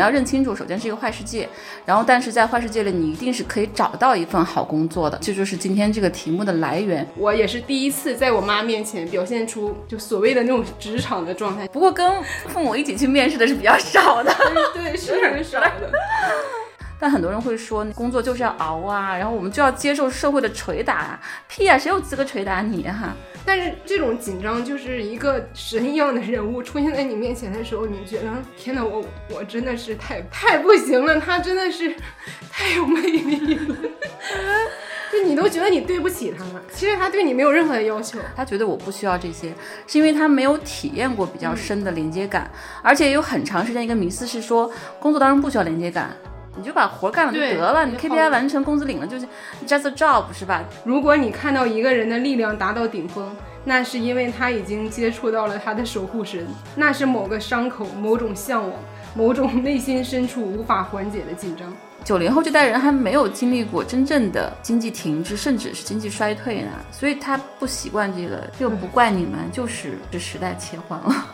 [0.00, 1.46] 们要认清楚，首先是一个坏世界，
[1.84, 7.06] 然后但是在坏世界里，你一定是可以找到一份好工作的，这就是今天这个题目的来源。
[7.16, 14.34] 我也是第一次在我妈面前表现出就所谓的那种职场的状态，不过跟父母一起去面试的是比较少的，
[14.72, 15.90] 对，是很少的。
[16.98, 23.14] 但很多人会说，工作就是要熬啊，然后我们就要接受社会的捶打啊，屁啊，谁有资格捶打你哈？
[23.44, 31.94] 但是这种紧张，就是一个神一样的人物出现在你面前的时候，你觉得天哪，我我真的是太太不行了，他真的是
[32.50, 33.76] 太有魅力了，
[35.12, 36.62] 就你都觉得你对不起他了。
[36.72, 39.52] 其实他对你没有任何的要求，他觉得我不需要这些，
[39.86, 42.50] 是因为他没有体验过比较深的连接感，
[42.82, 46.16] 而且有很长时间一个迷思是说，工作当中不需要连接感。
[46.56, 49.26] 你就把活干了就得了，你 KPI 完成，工资领了就是
[49.66, 50.62] just a job 是吧？
[50.84, 53.30] 如果你看到一个人的力量达到顶峰，
[53.64, 58.78] 那是因为他已经接触到了他的守护神，那是某个伤口、某种向往、
[59.14, 61.72] 某种内心深处无法缓解的紧张。
[62.02, 71.26] 九零后这代人还没有经历过真正的经济停滞，甚至是经济衰退呢，所以他不习惯这个，就不怪你们，就是这时代切换了。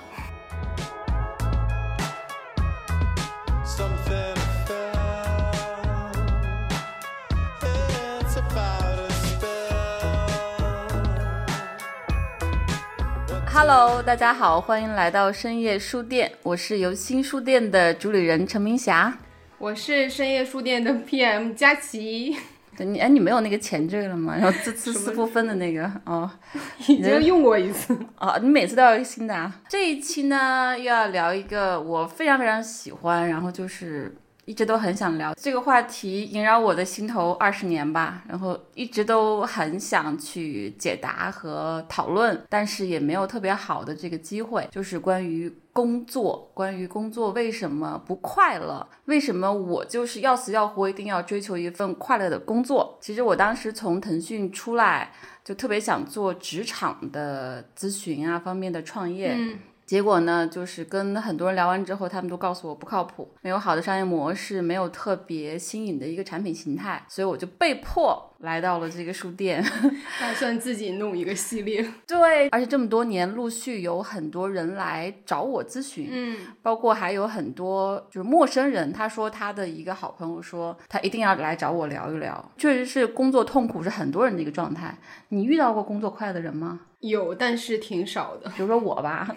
[13.59, 19.17] Hello，大家好，欢迎来到深夜书店，我是由新书店的主理人陈明霞，
[19.57, 22.37] 我是深夜书店的 PM 佳琪。
[22.77, 24.37] 你哎，你没有那个前缀了吗？
[24.37, 26.31] 然后字词四不分的那个哦，
[26.87, 29.51] 已经用过一次哦，你每次都要一个新的啊。
[29.71, 34.15] 这一期呢，又要聊一个我非常非常喜欢，然后就是。
[34.47, 38.23] 一直都很想聊这个话题，萦绕我的心头二十年吧。
[38.29, 44.67] 然后一直都很想去解答和讨论，但是也没有特别好的这个机会。
[44.71, 48.87] 就是关于工作，关于工作为什么不快乐？
[49.07, 52.97] 为什么我就是要死要活一定要追求一份快乐的工作？
[53.01, 55.13] 其实我当时从腾讯出来，
[55.45, 59.37] 就特别想做职场的咨询啊方面的创业。
[59.87, 68.33] 结果呢，就是跟很多人聊完之后，他们都告诉我不靠谱，没有好的商业模式，没有特别新颖的一个产品形态，所以我就被迫。
[68.39, 69.65] 来到了这个书店，
[70.21, 71.87] 打算自己弄一个系列。
[72.07, 82.53] 对，而且这么多年，陆续有很多人来找我咨询，嗯，包括还有很多就是陌生人，他说他的一个好朋友说他一定要来找我聊一聊。
[82.57, 84.97] 确实是工作痛苦是很多人的一个状态。
[85.29, 86.81] 你遇到过工作快的人吗？
[87.01, 88.51] 有，但是挺少的。
[88.51, 89.35] 比如说我吧。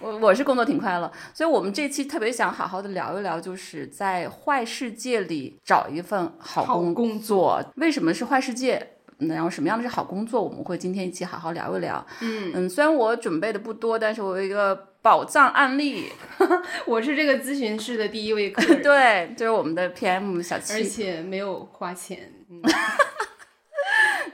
[0.00, 7.62] 我我是工作挺快乐，所以我们这期特别想好好的聊一聊，就是在坏世界里找一份好工工作。
[7.76, 8.94] 为什么是坏世界？
[9.18, 10.40] 然后什么样的是好工作？
[10.40, 12.06] 我们会今天一起好好聊一聊。
[12.20, 16.04] 嗯嗯，虽然我准备的不多，但是我有一个宝藏案例。
[16.86, 22.32] 我是这个咨询室的第一位客人，对，就是我们的 PM 小七，而且没有花钱。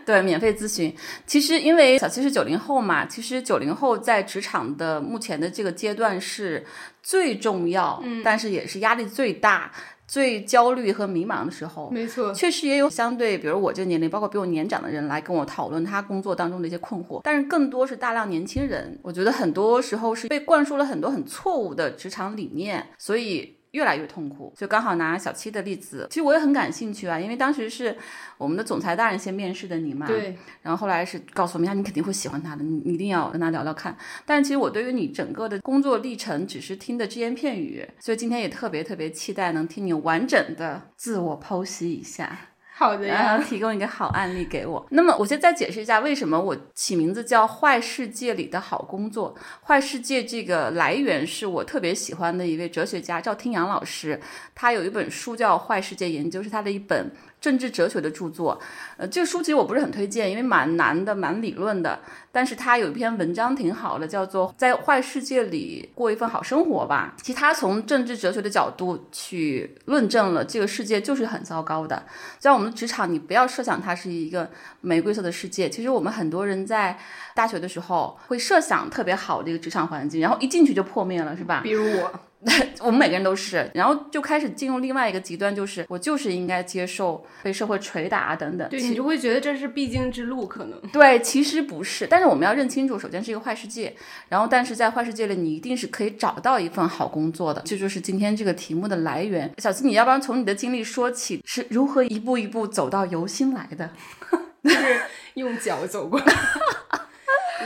[0.05, 0.95] 对，免费咨询。
[1.27, 6.65] 其实因为小七是九零后嘛，其实九零后在职场的目前的这个阶段是
[7.03, 9.73] 最重要，嗯，但是也是压力最大、
[10.07, 11.91] 最焦虑和迷茫的时候。
[11.91, 18.99] 没错，确实也有相对，比如我这个年龄，包括比我年长的人来跟我讨论他工作当中的一些困惑，但是更多是大量年轻人。
[19.03, 23.57] 我觉得很多时候是被灌输了很多很错误的职场理念，所以。
[23.75, 27.97] 越来越痛苦，就刚好拿小七的例子，其实我也很感兴趣啊，因为当时是
[28.39, 33.97] 我们的总裁大人先面试的你嘛，对，然后后来是告诉我们，呀，你肯定会喜欢他的，你你一定要跟他聊聊看。
[34.25, 42.39] 但是其实我对于你整个的工作历程只是听的只言片语，所以今天也特别特别期待能听你完整的自我剖析一下。
[42.77, 44.85] 好的呀，提供一个好案例给我。
[44.91, 49.33] 那么，我先再解释一下为什么我起名字叫《坏世界里的好工作》。
[49.67, 54.21] 坏世界这个来源是我特别喜欢的一位哲学家赵听阳老师，
[54.57, 57.13] 他有一本书叫《坏世界研究》，是他的一本。
[57.45, 58.59] 政治哲学的著作，
[58.97, 62.01] 呃，这个书其实我不是很推荐，因为蛮难的，蛮理论的。
[62.33, 67.15] 但是他有一篇文章挺好的，叫做《在坏世界里过一份好生活》吧。
[67.21, 72.03] 其实他从政治哲学的角度去论证了这个世界就是很糟糕的。
[72.39, 74.51] 在我们的职场，你不要设想它是一个
[74.81, 75.69] 玫瑰色的世界。
[75.69, 76.99] 其实我们很多人在
[77.35, 81.61] 大学的时候会设想特别好的一个职场环境，然后一进去就破灭了，是吧？
[81.63, 82.11] 比如我。
[82.81, 88.69] 我们每个人都是，然后就开始进入另外一个极端，就是我就是应该接受被社会捶打啊等等。
[88.69, 90.79] 对你就会觉得这是必经之路，可能。
[90.93, 93.95] 对，其实不是，但是我们要认清楚，首先是一个坏世界，
[94.29, 99.51] 然后但是在坏世界里，你一定是可以找到一份好工作的，这就是今天这个题目的来源。
[99.59, 103.91] 小七，你要不然从你的经历说起，是如何一步一步走到游心来的？
[104.65, 105.01] 就是
[105.35, 106.27] 用脚走过来。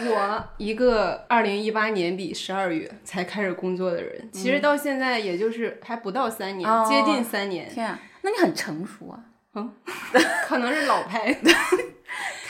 [0.06, 9.20] 我一个二零一八年底十二月才开始工作的人，其实到现在也就是还不到三年，哦接近三年，天啊，那你很成熟啊，
[9.54, 9.72] 嗯
[10.46, 11.32] 可能是老派，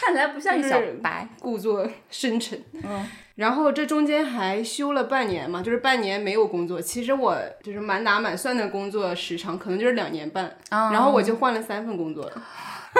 [0.00, 1.28] 看起来不像一小就是白。
[1.40, 2.62] 故作深沉。
[2.84, 3.04] 嗯，
[3.34, 6.80] 然后这中间还休了半年嘛，就是半年没有工作。
[6.80, 10.44] 其实我就是满打满算的工作时长，可能就是两年半。
[10.70, 12.42] 啊然后我就换了三份工作了，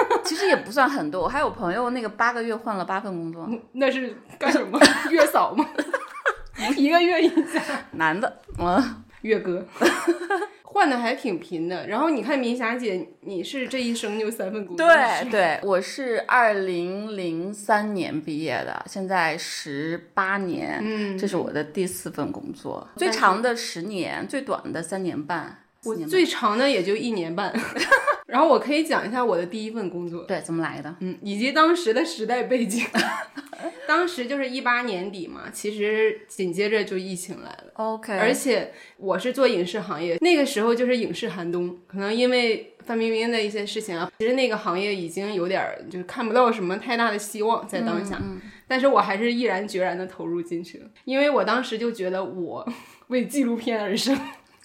[0.23, 4.79] 其实也不算很多，我还有朋友那个八个月换了八份工作， 那是干什么？
[5.11, 5.65] 月嫂吗？
[6.75, 7.61] 一个月一家。
[7.91, 9.65] 男的，嗯，月哥，
[10.63, 11.87] 换的还挺频的。
[11.87, 25.63] 然后你看明霞姐，你是这一生就三份工作，对对，我是二零零三年毕业的，现在十八年，嗯，这是我的第四份工作，最长的十年，最短的三年半。
[25.85, 27.53] 我最长的也就一年半。
[28.27, 30.95] 然后我可以讲一下我的第一份工作，对怎么来的？
[30.99, 32.85] 嗯，以及当时的时代背景。
[33.87, 37.63] 当时就是一八年底嘛，其实紧接着就疫情来了。
[37.73, 52.71] OK，而且我是做影视行业，那个时候就是影视寒冬，可能因为范冰冰的一些事情啊，其实那个行业已经有点儿就是看不到什么太大的希望在当下，嗯但是我还是毅然决然的投入进去了，因为我当时就觉得我
[53.07, 54.15] 为纪录片而生。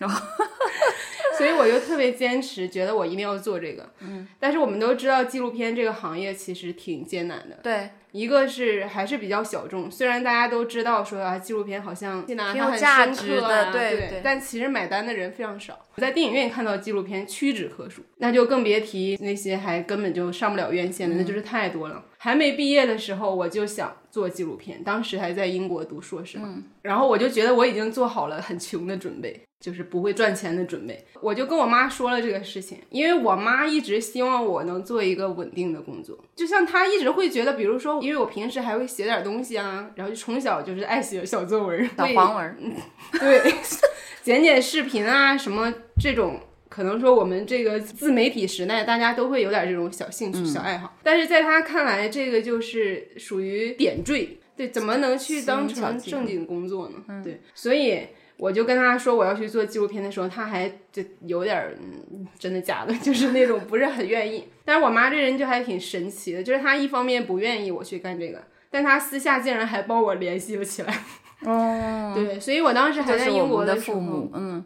[1.36, 3.90] 所以我就特别坚持，觉得我一定要做这个。
[4.00, 7.56] 嗯，但是我们都知道，纪录片这个行业其实挺艰难的。
[7.60, 15.76] 对，一个是还是比较小众，虽然大家都知道说啊，纪录片好像挺很有价值的啊对对对但其实买单的人非常少。
[15.96, 22.02] 我在电影院看到纪录片屈指可数，那就更别提那些还根本就上不了院线的，那就是太多了。
[22.16, 29.42] 还没毕业的时候，我就想做纪录片，当时还在英国读硕士嘛，然后我就觉得我已经做好了很穷的准备。
[29.60, 42.74] 就是不会赚钱的准备，我就跟我妈说了这个事情，因为我妈一直希望我能做一个稳定的工作，就像她一直会觉得，比如说，因为我平时还会写点东西啊，然后就从小就是爱写小作文，小会黄文，
[43.18, 43.40] 对，
[44.22, 46.38] 剪剪视频啊，什么这种，
[46.74, 50.96] 可能说我们这个自媒体时代，大家都会有点这种小兴趣、小爱好。
[51.02, 57.22] 但是在他看来，这个就是属于点缀，对，怎么能去当成正经工作呢？
[57.22, 58.08] 对，所以。
[58.36, 64.48] 我就跟他说我要去做纪录片的时候，他还就有点儿、嗯、真的假的， 就是那种不是很愿意。
[64.64, 68.42] 但是我妈这人就还挺神奇的，就是她一方面不愿意我去干这个，
[68.72, 70.92] 但她私下竟然还帮我联系了起来。
[71.46, 74.64] 哦，对，所以我当时还在英国的时候，父母，嗯，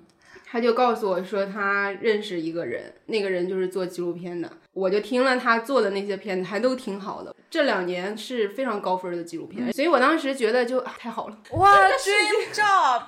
[0.51, 4.51] 他就告诉我说他认识一个人，那个人就是做纪录片的。
[4.79, 7.35] 我就听了他做的那些片子，还都挺好的。
[7.51, 13.03] 这两年是非常高分的纪录片，所以我当时觉得就、啊、太好了，哇，dream job，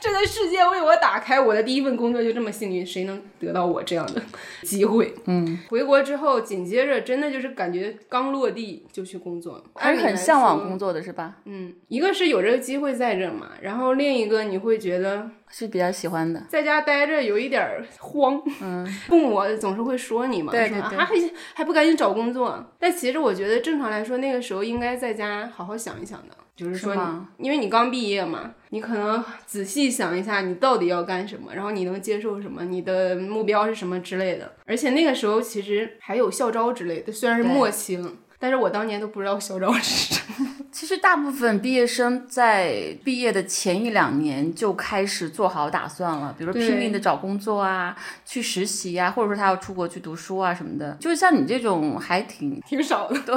[0.00, 4.22] 这个世界为我打开，我的第一份工作就这么幸运，谁能得到我这样的
[4.64, 5.14] 机会？
[5.26, 11.36] 嗯，回国之后，紧接着真的就是感觉刚落地就去工作了，还是很向往工作的是吧？
[11.44, 21.14] 嗯，一个是有这个机会在这嘛，然后另一个你会觉得是比较喜欢的，在家待着有一点儿慌，嗯，父母总是会说你嘛，对啊还
[21.54, 22.64] 还不赶紧找工作。
[22.78, 26.94] 但其实我觉得正常来说，那个时候应该在家好好想一想的，就是说
[27.38, 34.52] 你，因为你刚毕业嘛，你可能仔细想一下你到底要干什么，然后你能接受什么，你的目标是什么之类的。
[34.66, 38.10] 而且那个时候其实还有校招之类的，虽然是对末期了。
[38.38, 50.96] 但是我当年都不知道校招是什么，其实大部分毕业生在毕业的前一两年就开始做好打算了，比如说拼命的找工作啊，去实习啊、或者说他要出国去读书啊什么的。
[50.98, 53.20] 就是像你这种还挺 挺少的。
[53.20, 53.36] 对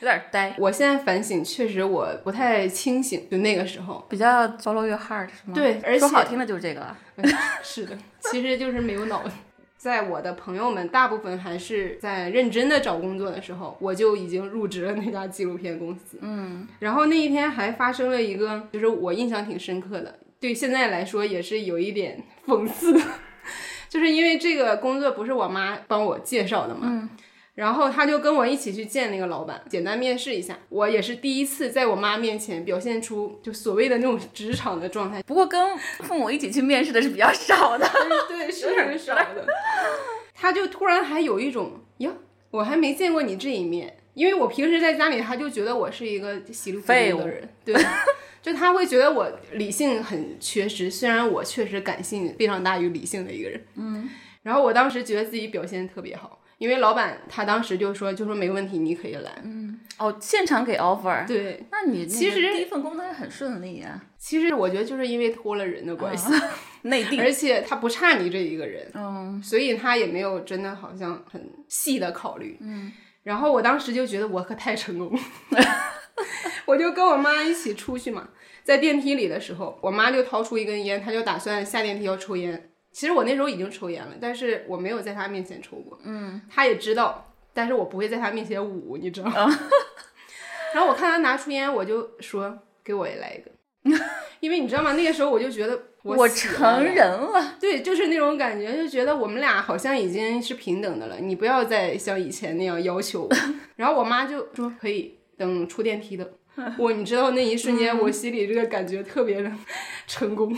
[0.00, 4.04] 有点呆，我现在反省，确实我不太清醒，就那个时候。
[4.10, 5.54] 比较 follow your heart 是吗？
[5.54, 6.98] 对，而且说好听的就是这个了。
[7.64, 7.96] 是的，
[8.30, 9.30] 其实就是没有脑子。
[9.86, 16.18] 在我的朋友们大部分还是在认真的找工作的时候，我就已经入职了那家纪录片公司。
[16.20, 23.00] 嗯，然后那一天还发生了一个，就是我印象挺深刻的，对现在来说也是有一点 讽刺，
[23.88, 26.80] 就是因为这个工作不是我妈帮我介绍的嘛。
[26.82, 27.08] 嗯。
[27.56, 30.56] 然后他就跟我一起去见那个老板，简单面试一下。
[30.68, 37.90] 我也是第一次在我妈面前表现出就所谓的那种职场的状态，不过跟父母一起去面试的是比较少的。
[38.28, 39.44] 对，是很少的。
[40.34, 42.12] 他就突然还有一种呀，
[42.50, 47.74] 我还没见过你这一面，因为我平时在家里，他就觉得我是一个稀里糊废物涂的人，对，
[48.42, 54.10] 就他会觉得我理性很缺失，虽然我确实感性非常大于理性的一个人，嗯，
[54.42, 66.32] 然后我当时觉得自己表现特别好，因为老板他当时就说就说没问题，你可以来，嗯哦，现场给 offer，对，那你那个其实第一份工作也很顺利啊，其实我觉得就是因为托了人的关系，
[66.82, 72.58] 内定，而且他不差你这一个人，嗯，所以他也没有真的好像很细的考虑。
[72.60, 75.20] 嗯，然后我当时就觉得我可太成功了，
[76.66, 78.28] 我就跟我妈一起出去嘛，
[78.64, 82.70] 在电梯里的时候，我妈就掏出一根烟，她就打算下电梯要抽烟。
[82.96, 85.98] 其实我那时候已经抽烟了，但是我没有在他面前抽过。
[86.02, 89.58] 嗯，他也知道，但是我不会在他面前捂，你知道吗？
[90.72, 94.00] 然后我看他拿出烟，我就说给我也来一个，
[94.40, 94.94] 因为你知道吗？
[94.94, 103.28] 那个时候我就觉得我成人了，对，就是那种感觉，就觉得我们俩好像已经是平等的了，你不要再像以前那样要求我。
[103.76, 106.32] 然后我妈就说可以等出电梯的。
[106.78, 109.52] 我你知道那一瞬间，我心里这个感觉特别的
[110.06, 110.56] 成功。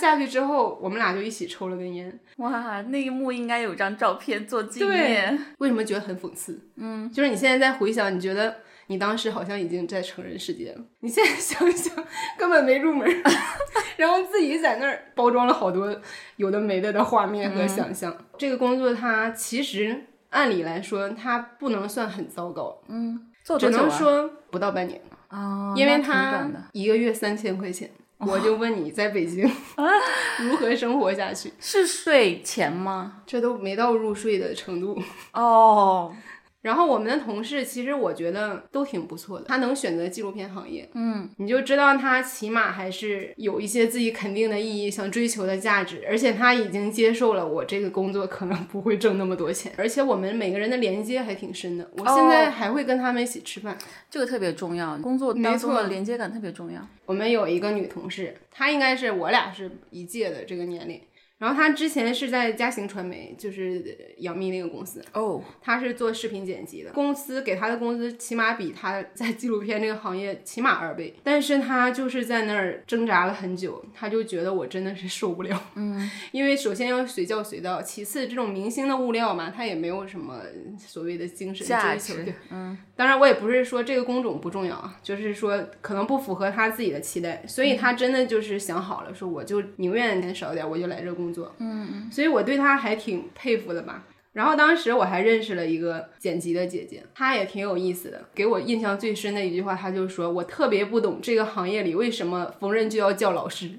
[0.00, 2.18] 下去之后，我们俩就一起抽了根烟。
[2.38, 5.38] 哇，那一幕应该有张照片做纪念。
[5.58, 6.58] 为什么觉得很讽刺？
[6.76, 11.94] 嗯，就是你现在在回想，你觉得你当时好像已经在成人世界了，你现在 想想
[12.38, 13.30] 根本没入门儿，
[13.98, 15.94] 然后自己在那儿包装了好多
[16.36, 18.16] 有的没的的画面和想象。
[18.38, 23.80] 这个工作它其实按理来说，它不能算很糟糕，只做多久啊？
[23.82, 27.90] 能说不到半年，哦，因为那挺它短的一个月三千块钱。
[28.20, 29.50] 我就问你在北京
[30.40, 31.52] 如何生活下去？
[31.58, 33.22] 是睡前吗？
[33.26, 35.00] 这都没到入睡的程度。
[35.32, 36.14] 哦，
[36.62, 53.78] 然后我们的同事其实我觉得都挺不错的，他能选择纪录片行业，嗯，你就知道他起码还是有一些自己肯定的意义、想追求的价值，而且他已经接受了我这个工作可能不会挣那么多钱，而且我们每个人的连接还挺深的，我现在还会跟他们一起吃饭。
[54.10, 56.86] 这个特别重要，工作当中的连接感特别重要。
[57.06, 61.00] 我们有一个女同事，她应该是我俩是一届的这个年龄。
[61.40, 80.42] 然后他之前是在嘉行传媒，就是杨幂那个公司，哦，他是做视频剪辑的，公司给他的工资起码比他在纪录片这个行业起码二倍，但是他就是在那儿挣扎了很久，他就觉得我真的是受不了，嗯， 因为首先要随叫随到，其次这种明星的物料嘛，他也没有什么
[80.78, 91.54] 所谓的精神追求，对，嗯，当然，我也不是说这个工种不重要啊，就是说可能不符合他自己的期待，所以他真的就是想好了，说我就宁愿钱少点，我就来这工作。
[91.60, 94.04] 嗯嗯，所以我对他还挺佩服的吧。
[94.34, 98.22] 然后当时我还认识了一个剪辑的姐姐，她也挺有意思的。
[98.34, 103.70] 给我印象最深的一句话，她就说：“我特别不懂这个行业里为什么缝纫就要叫老师。”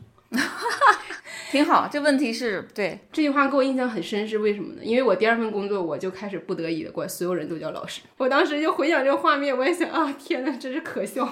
[1.51, 1.89] 挺好。
[1.91, 4.81] 这问题是对，这句话给我印象很深，是为什么呢？
[4.81, 8.01] 因为我第二份工作，我就开始不得已的管所有人都叫老师。
[8.15, 11.27] 我当时就回想这个画面，我也想啊，天呐，真是可笑。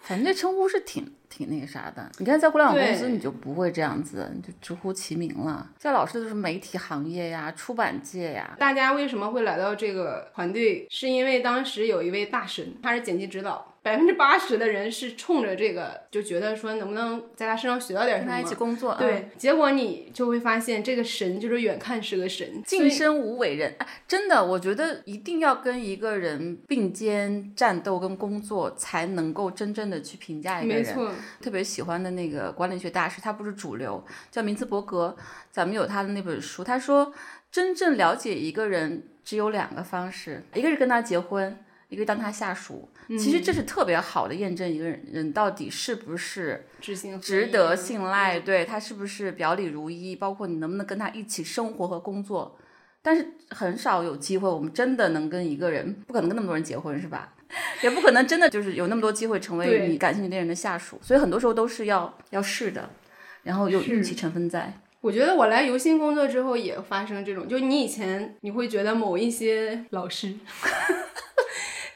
[0.00, 2.08] 反正这称呼是挺挺那个啥的。
[2.18, 5.68] 你看，在互联网公司你就不会这样子，你就直呼其名了。
[5.76, 10.86] 在老师都是媒体行业呀、出版界呀，大家为什么会来到这个团队？
[10.90, 18.32] 是因为当时有一位大神，他是剪辑指导，百分之八十的人是冲着这个就觉得说能不能在他身上学到点什么。
[18.32, 30.82] 跟他一起工作，嗯，对，结果你就会发现这个神就是远看是个神，近身无伟人，哎，真的，我觉得一定要跟一个人并肩战斗跟工作，才能够真正的去评价一个人。
[30.82, 31.12] 没错，
[31.42, 35.14] 特别喜欢的那个管理学大师，他不是主流，叫明茨伯格，
[35.52, 37.12] 咱们有他的那本书，他说
[37.52, 41.58] 真正了解一个人只有两个方式，一个是跟他结婚，
[41.90, 42.88] 一个当他下属。
[43.08, 46.66] 其实这是特别好的验证一个人人到底是不是
[47.20, 52.58] 值得啊信赖，对他是不是表里如一，包括你能不能跟他一起生活和工作。
[53.02, 57.34] 但是很少有机会，我们真的能跟一个人，不可能跟那么多人结婚，是吧？
[57.84, 62.88] 也不可能真的就是有那么多机会成为你感兴趣的人的下属，所以很多时候都是要要试的，
[63.42, 64.80] 然后有是运气成分在。
[65.02, 70.34] 我觉得我来游心工作之后也发生这种，就你以前你会觉得某一些老师、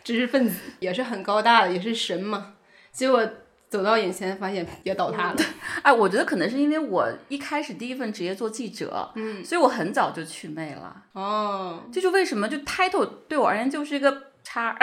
[0.08, 2.54] 知识分子也是很高大的，也是神嘛，
[2.90, 3.22] 结果
[3.68, 5.36] 走到眼前发现也倒塌了。
[5.84, 11.04] 哎，我觉得可能是因为我一开始第一份职业做记者，嗯，所以我很早就祛魅了。
[11.12, 14.74] 哦，这就为什么就 title 对我而言就是一个叉。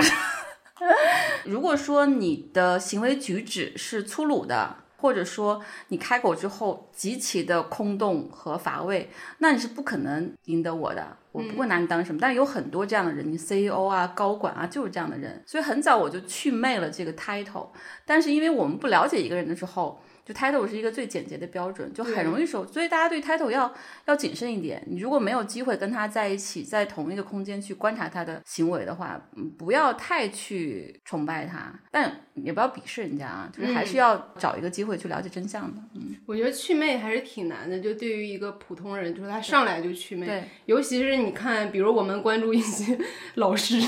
[1.46, 4.76] 如果说你的行为举止是粗鲁的，
[5.06, 9.08] 或者说你开口之后极其的空洞和乏味，
[9.38, 11.16] 那你是不可能赢得我的。
[11.32, 12.18] 我不会拿你当什么。
[12.20, 15.44] 但是有很多这样的人，你 CEO 啊、高管啊，就是这样的人。
[15.46, 17.68] 所以很早我就去魅了这个 title，
[18.04, 20.02] 但是因为我们不了解一个人的时候。
[20.26, 23.72] 就 title 是一个最简洁的标准，就很容易受，所以大家对 title 要
[24.06, 24.84] 要谨慎一点。
[24.88, 35.80] 你如果没有机会跟他在一起，在同一个空间去观察他的行为的话，嗯，不要太去崇拜他，但也不要鄙视人家啊，就是还是要找一个机会去了解真相的。
[35.94, 42.98] 嗯，我觉得祛魅还是挺难的，就对于一个普通人，就是他上来就祛魅，对，尤其是你看，比如我们关注一些
[43.36, 43.80] 老师。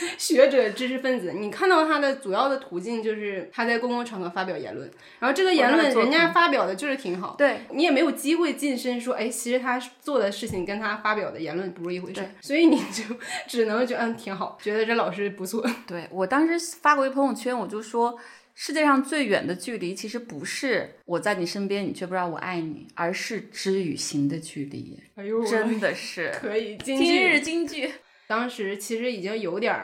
[0.16, 13.02] 学者、知识分子，你看到他的主要的途径就是他在公共场合发表言论，然后这个言论人家发表的就是挺好，对你也没有机会近身说，哎，其实他做的事情跟他发表的言论不是一回事，所以你就
[13.48, 15.64] 只能觉得嗯挺好，觉得这老师不错。
[15.86, 18.18] 对我当时发过一朋友圈，我就说
[18.54, 24.98] 世界上最远的距离其实不是我在你身边，你却不知道我爱你，而是知与行的距离。
[25.16, 27.90] 哎呦，真的是可以，今日京剧。
[28.28, 29.74] 当时其实已经有点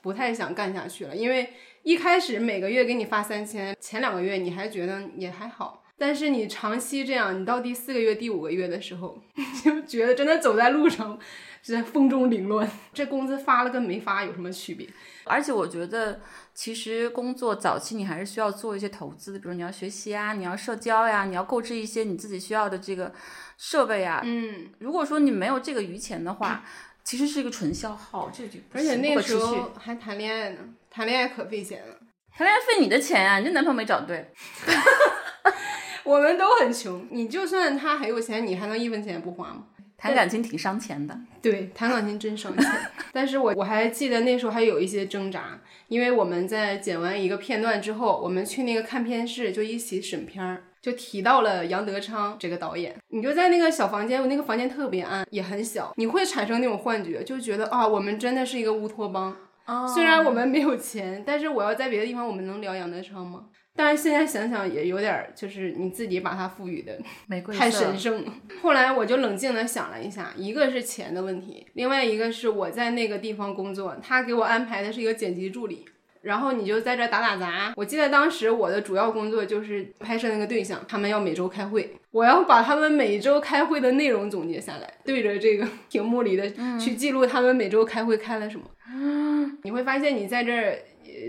[0.00, 1.50] 不太想干下去了，因为
[1.82, 9.22] 一开始每个月给你发三千，前两个月你还觉得也还好，但是你长期这样，你到第四个月、第五个月的时候，
[9.62, 11.18] 就觉得真的走在路上
[11.62, 12.66] 是在风中凌乱。
[12.94, 14.88] 这工资发了跟没发有什么区别？
[15.24, 16.20] 而且我觉得，
[16.54, 23.12] 其实工作早期你还是需要做一些投资的，比如你要学习啊，你要社交呀，你要购置一些你自己需要的这个
[23.58, 24.22] 设备啊。
[24.24, 26.64] 嗯，如果说你没有这个余钱的话。
[27.04, 30.58] 其实是一个纯消耗，这就而且那个时候还谈恋爱呢，
[30.90, 31.96] 谈恋爱可费钱了。
[32.32, 34.30] 谈恋爱费你的钱呀，你这男朋友没找对。
[36.04, 39.64] 我们都很穷，你就算他很有钱，你还能一分钱不花吗？
[39.96, 41.18] 谈感情挺伤钱的。
[41.42, 42.72] 对，谈感情真伤钱。
[43.12, 50.64] 但是我我还记得那时候还有一些挣扎，因为我们在剪完一个片段之后，我们去那个看片室就一起审片儿。
[50.82, 59.36] 就提到了杨德昌这个导演，你就在那个小房间，我那个房间特别暗，也很小，你会产生那种幻觉，就觉得啊，我们真的是一个乌托邦。
[59.94, 63.44] 虽然我们没有钱，但是我要在别的地方，我们能聊杨德昌吗？
[63.76, 66.98] 但是现在想想也有点，就是你自己把它赋予的
[67.56, 68.32] 太神圣了。
[68.60, 75.84] 后来我就冷静的想了一下，一个是钱的问题，另外一个是我在那个地方工作，他给我安排的是一个剪辑助理。
[76.22, 77.72] 然后你就在这打打杂。
[77.76, 88.64] 我记得当时我的主要工作就是拍摄那个对象，他们要每周开会，我要把他们每周开会的内容总结下来，对着这个 屏幕里的去记录他们每周开会开了什么。
[89.62, 90.78] 你会发现你在这儿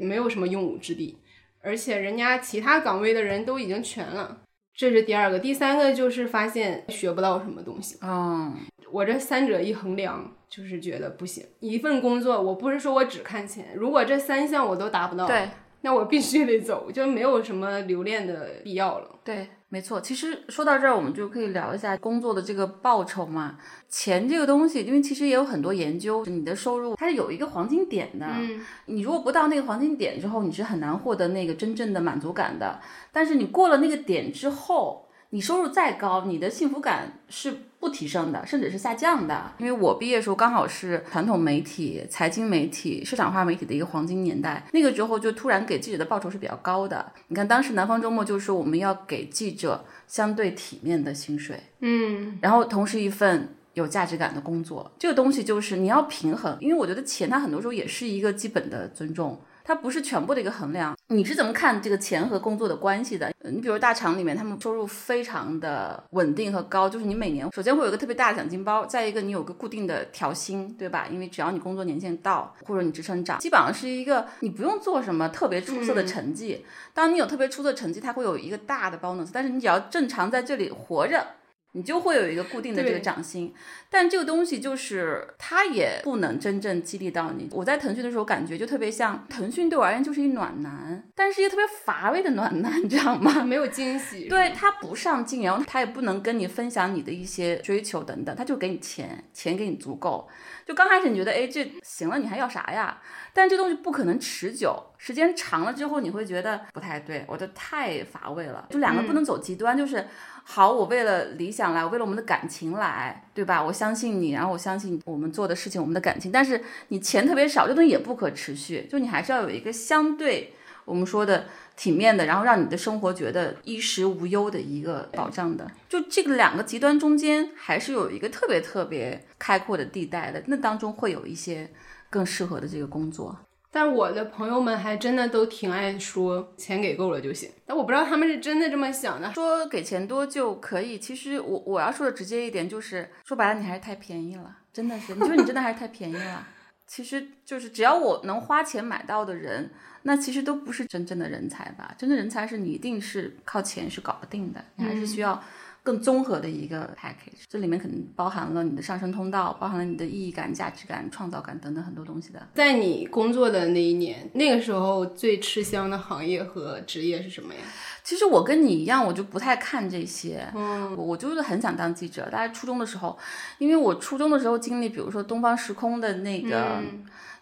[0.01, 1.17] 没有什么用武之地，
[1.61, 4.41] 而且人家其他岗位的人都已经全了。
[4.73, 7.97] 这是第二个，第三个就是发现学不到什么东西。
[8.01, 8.55] 嗯，
[8.91, 10.33] 我这三者一衡量。
[10.51, 19.19] 就是觉得不行，一份工作，我不是说我只看钱，如果这三项我都达不到，对，那我必须得走，就没有什么留恋的必要了。
[19.23, 20.01] 对，没错。
[20.01, 23.57] 其实说到这儿，我们就可以聊一下工作的这个报酬嘛。
[23.87, 28.25] 钱这个东西，因为其实也有很多研究，你的收入它是有一个黄金点的。
[28.27, 32.81] 嗯，你如果不到那个黄金点之后，你是很难获得那个真正的满足感的。
[33.13, 39.51] 但是你过了那个点之后，你收入再高，你的幸福感是不提升的，甚至是下降的。
[39.57, 47.11] 因为我毕业的时候刚好是传统媒体、财经媒体、市场化媒体的一个黄金年代，那个时候就突然给记者的报酬是比较高的。
[47.27, 56.55] 你看当时南方周末就说我们要给记者相对体面的薪水，嗯，然后同时一份有价值感的工作，这个东西就是你要平衡。
[56.61, 59.41] 因为我觉得钱它很多时候也是一个基本的尊重。
[59.63, 63.31] 它不是全部的一个衡量，你是怎么看这个钱和工作的关系的？
[63.43, 71.07] 你比如大厂里面，他们收入非常的稳定和高，就是你每年首先会有一个特别大的奖金包，再一个你有个固定的调薪，对吧？
[71.11, 76.65] 因为只要你工作年限到，或者你职称涨，基本上是一个你不用做什么特别出色的成绩。
[76.93, 81.25] 当你有特别出色成绩，它会有一个大的 bonus，但是你只要正常在这里活着。
[81.73, 83.53] 你就会有一个固定的这个掌心，
[83.89, 87.47] 但这个东西就是它也不能真正激励到你。
[87.51, 93.43] 我在腾讯的时候感觉就特别像腾讯对我而言就是一暖男，但是一个特别乏味的暖男，你知道吗？
[93.45, 100.27] 没有惊喜，对他不上进，然后他也不能跟你分享你的一些追求等等，他就给你钱，钱给你足够。
[100.65, 103.01] 就刚开始你觉得哎这行了，你还要啥呀？
[103.33, 108.67] 但这东西不可能持久，时间长了之后你会觉得不太对，我的太乏味了。
[108.69, 110.05] 就两个不能走极端，就是。
[110.43, 113.63] 好，我为了理想来，我为了我们的感情来，对吧？
[113.63, 116.31] 我相信你，然后我相信我们做的事情，我们的感情。
[116.31, 118.87] 但是你钱特别少，这东西也不可持续。
[118.91, 121.45] 就你还是要有一个相对我们说的
[121.77, 125.65] 体面的，然后让你的生活觉得衣食无忧的一个保障的。
[125.87, 130.43] 就这个两个极端中间，还是有一个特别特别开阔的地带的。
[130.47, 131.71] 那当中会有一些
[132.09, 133.37] 更适合的这个工作。
[133.71, 139.33] 但我的朋友们还真的都挺爱说钱给够了就行，但我不知道他们是真的这么想的。
[139.33, 146.45] 说给钱多就可以，其实我我要说的直接一点就是，说白了你还是太便宜了，真的是，你说你真的还是太便宜了。
[146.85, 151.95] 其实就是只要我能花钱买到的人，那其实都不是真正的人才吧？
[151.97, 155.41] 真正人才是你一定是靠钱是搞不定的，你还是需要
[155.83, 157.45] 更综合的一个 package。
[157.47, 162.47] 这里面可能包含了你的上升通道，包含了你的意义感、价值感、创造感等等很多东西的。
[162.53, 167.61] 在你工作的那一年，那个时候最吃香的行业和职业是什么呀？
[168.03, 170.47] 其实我跟你一样，我就不太看这些。
[170.55, 172.27] 嗯，我我就是很想当记者。
[172.31, 173.17] 大概初中的时候，
[173.59, 176.81] 因为我初中的时候经历，比如说东方时空的那个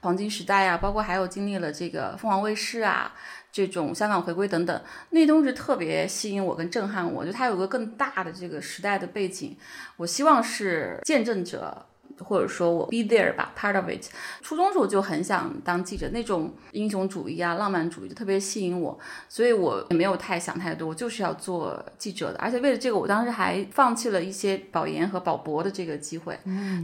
[0.01, 3.13] 黄金时代啊，包括还有经历了这个凤凰卫视啊。
[3.51, 9.57] 这种香港回归等等，那东西特别吸引我跟震撼我，就它有个更大的这个时代的背景，
[9.97, 11.87] 我希望是见证者。
[12.23, 14.05] 或者说我 be there 吧，part of it。
[14.41, 22.39] 初中时候就很想当记者，那种英雄主义啊、浪漫主义就特别吸引我，所以我也没有太想太多，我就是要做记者的。
[22.39, 26.37] 而且为了这个，我当时还放弃了一些保研和保博的这个机会，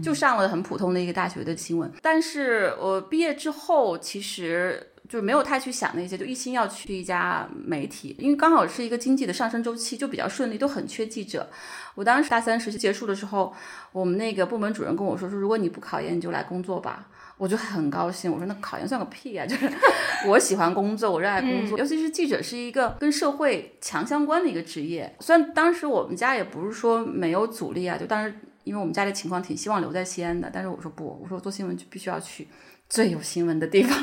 [0.04, 1.92] 就上了很普通的一个大学的新闻。
[2.02, 4.92] 但是我毕业之后，其实。
[5.08, 11.50] 就是没有太去想那些，就一心要去一家媒体，因为刚好是一个经济的上升周期，就比较顺利，都很缺记者。
[11.96, 13.54] 我当时大三实习结束的时候，
[13.92, 17.08] 我们那个部门主任跟我说说，如果你不考研，你就来工作吧。
[17.38, 19.46] 我就很高兴，我说那考研算个屁啊！
[19.46, 19.70] 就是
[20.26, 25.14] 我喜欢工作，我热爱工作，尤其是记者是一个跟社会强相关的一个职业。
[25.20, 32.48] 虽然当时我们家也不是说没有阻力啊，就当时因为我们家里情况挺希望留在西安的，但是我说不，我说做新闻就必须要去
[32.88, 34.02] 最有新闻的地方。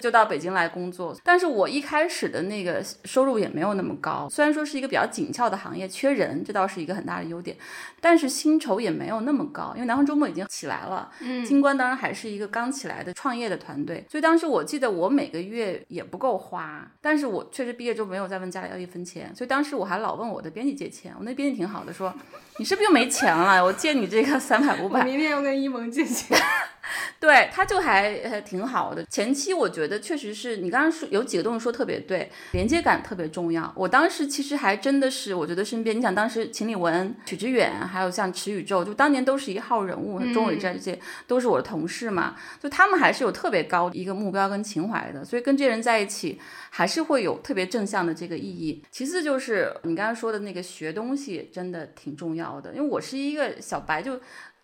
[0.00, 7.56] 就到北京来工作，但是我一开始的那个收入也没有那么高，虽然说是一个比较紧俏的行业，缺人，这倒是一个很大的优点，
[8.00, 22.12] 但是薪酬也没有那么高，因为南方周末已经起来了，嗯，金冠当然还是一个刚起来的创业的团队，所以当时我记得我每个月也不够花，但是我确实毕业之后没有再问家里要一分钱，所以当时我还老问我的编辑借钱，我那编辑挺好的，说
[22.58, 23.62] 你是不是又没钱了？
[23.62, 26.38] 我借你这个三百五百，我明天要跟一萌借钱。
[27.20, 29.04] 对，他就还还挺好的。
[29.04, 33.72] 前期我觉得确实是你刚刚说有几个东西说特别对，连接感特别重要。
[33.76, 46.40] 我当时其实还真的是，我觉得身边，你想当时秦理文、曲志远，还有像池宇宙，就当年都是一号人物，钟伟这些都是我的同事嘛，就他们还是有特别高的一个目标跟情怀的，所以跟这些人在一起
[46.70, 48.82] 还是会有特别正向的这个意义。
[48.90, 54.18] 其次就是你刚刚说的那个学东西真的挺重要的，因为我是一个小白就。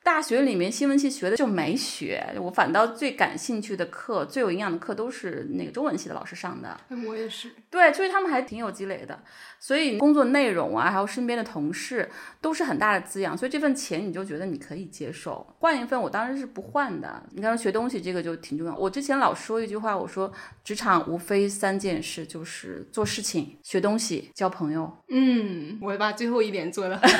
[0.07, 6.79] 大学里面新闻系学的就没学，我反倒最感兴趣的课、最有营养的课都是那个中文系的老师上的。
[7.05, 9.19] 我也是，对，所以他们还挺有积累的。
[9.59, 12.09] 所以工作内容啊，还有身边的同事
[12.41, 13.37] 都是很大的滋养。
[13.37, 17.21] 所以这份钱你就觉得你可以接受，换一份我当然是不换的。
[17.33, 18.77] 你刚刚学东西这个就挺重要。
[18.77, 24.89] 我之前老说一句话，我说职场无非三件事，就是做事情、学东西、交朋友。
[25.09, 27.03] 嗯，我把最后一点做了。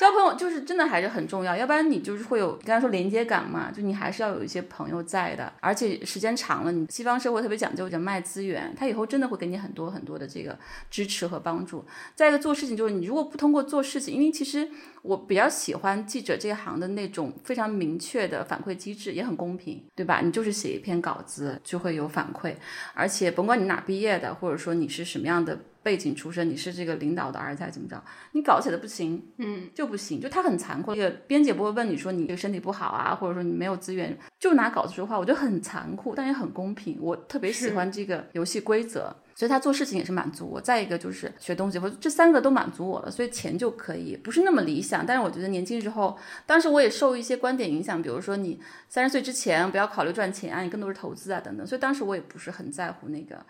[0.00, 10.58] 交朋友就是真的还是很重要，要不然你就是会有刚才说连接感嘛，就你还是要有一些朋友在的，而且时间长了，你西方社会特别讲究人脉资源，他以后真的会给你很多很多的这个
[10.90, 11.84] 支持和帮助。
[12.14, 14.66] 再一个做事情就是你如果不通过做事情，因为其实
[15.02, 20.22] 我比较喜欢记者这一行的那种非常明确的反馈机制，也很公平，对吧？
[20.24, 22.54] 你就是写一篇稿子就会有反馈，
[22.94, 25.58] 而且甭管你哪毕业的，或者说你是什么样的。
[25.82, 28.02] 背景出身，你是这个领导的儿子还是怎么着？
[28.32, 30.94] 你搞起来不行，嗯，就不行，就他很残酷。
[30.94, 36.98] 这个编辑不会问你说你这个身体不好啊，或者说你没有资源，就拿稿子说话，我觉得很残酷，但也很公平。
[37.00, 40.60] 我特别喜欢这个游戏规则，所以他做事情也是满足我。
[40.60, 45.06] 再一个就是学东西，我这三个都满足我了，所以钱就可以不是那么理想。
[45.06, 51.66] 但是我觉得年轻时候，当时我也受一些观点影响，比如说你三十岁之前不要考虑赚钱啊，你更多是投资啊等等。
[51.66, 53.44] 所以当时我也不是很在乎那个。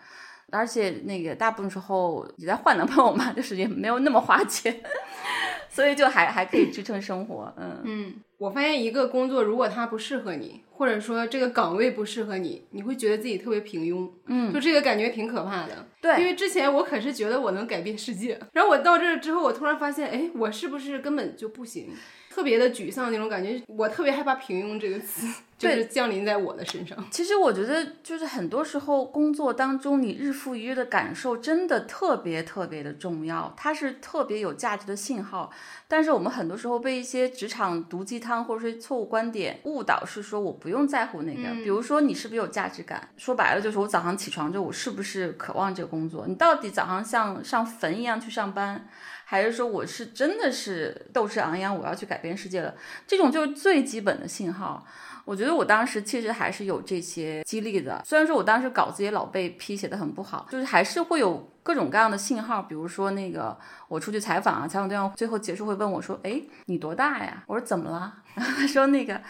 [0.51, 4.81] 而且那个大部分时候也在换男朋友嘛， 就是也没有那么花钱，
[5.69, 7.53] 所以就还还可以支撑生活。
[7.57, 14.09] 嗯嗯，我发现一个工作如果它不适合你，或者说这个岗位不适合你，你会觉得自己特别平庸。
[14.27, 15.87] 嗯，就这个感觉挺可怕的。
[16.01, 21.89] 对，因为之前我可是觉得我能改变世界， 然后我到这儿之后，我突然发现，哎，我是不是根本就不行？
[22.33, 26.97] 特别的沮丧那种感觉，我特别害怕“平庸”这个词，就是降临在我的身上。
[27.11, 35.51] 其实我觉得，就是很多时候工作当中，你日复一日的感受真的特别特别的重要，它是特别有价值的信号。
[35.89, 41.49] 但是我们很多时候被一些职场毒鸡汤或者是错误观点误导，是说我不用在乎那个。
[41.55, 43.09] 比如说你是不是有价值感？
[43.17, 46.25] 说白了就是我早上起床之后，我是不是渴望这个工作？
[46.25, 48.87] 你到底早上像上坟一样去上班？
[49.31, 52.75] 还是说我是真的是斗志昂扬，我要去改变世界了？
[53.07, 54.85] 这种就是最基本的信号。
[55.23, 69.21] 我觉得我当时其实还是有这些激励的，虽然说我当时稿子也老被批写的很不好，就是还是会有各种各样的信号，比如说那个我出去采访啊，采访对象最后结束会问我说：“哎，你多大呀？”我说：“怎么了？”然 后他说：“那个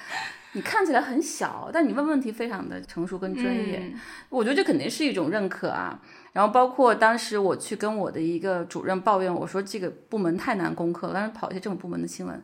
[0.53, 3.93] 你看起来很小，但你问问题非常的成熟跟专业。
[4.29, 5.99] 我觉得这肯定是一种认可啊。
[6.33, 12.41] 然后包括当时我去跟我的一个主任抱怨，我说这个部门太难攻克了，但是跑一些政府部门的新闻，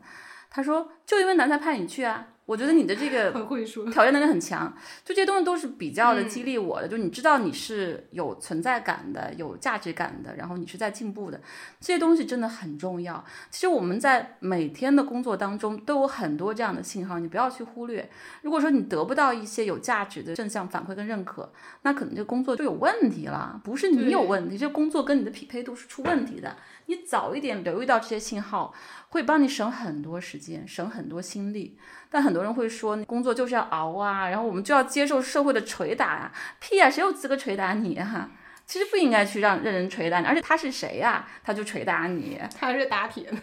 [0.49, 2.27] 他说就因为难才派你去啊。
[2.47, 6.87] 我觉得你的这个 很会说，挑战能力很强，就这些东西都是比较的激励我的。
[6.87, 11.39] 就你知道你是有存在感的、有价值感的，然后你是在进步的，
[11.81, 13.21] 这些东西真的很重要。
[13.51, 18.09] 其实我们在每天的工作当中都有很多这样的信号，你不要去忽略。
[18.41, 26.55] 如果说你得不到一些有价值的正向反馈跟认可，那可能这工作就有问题了，不是你有问题，这工作跟你的匹配度是出问题的。
[26.85, 28.73] 你早一点留意到这些信号，
[29.09, 31.77] 会帮你省很多时间，省很多心力。
[32.09, 38.29] 但很多人会说，工作就是要熬啊，然后我们就要接受社会的捶打啊，屁呀，谁有资格捶打你啊？
[38.65, 41.25] 其实不应该去让任人捶打你，而且他是谁呀？
[41.43, 43.37] 他就捶打你， 他是打铁的。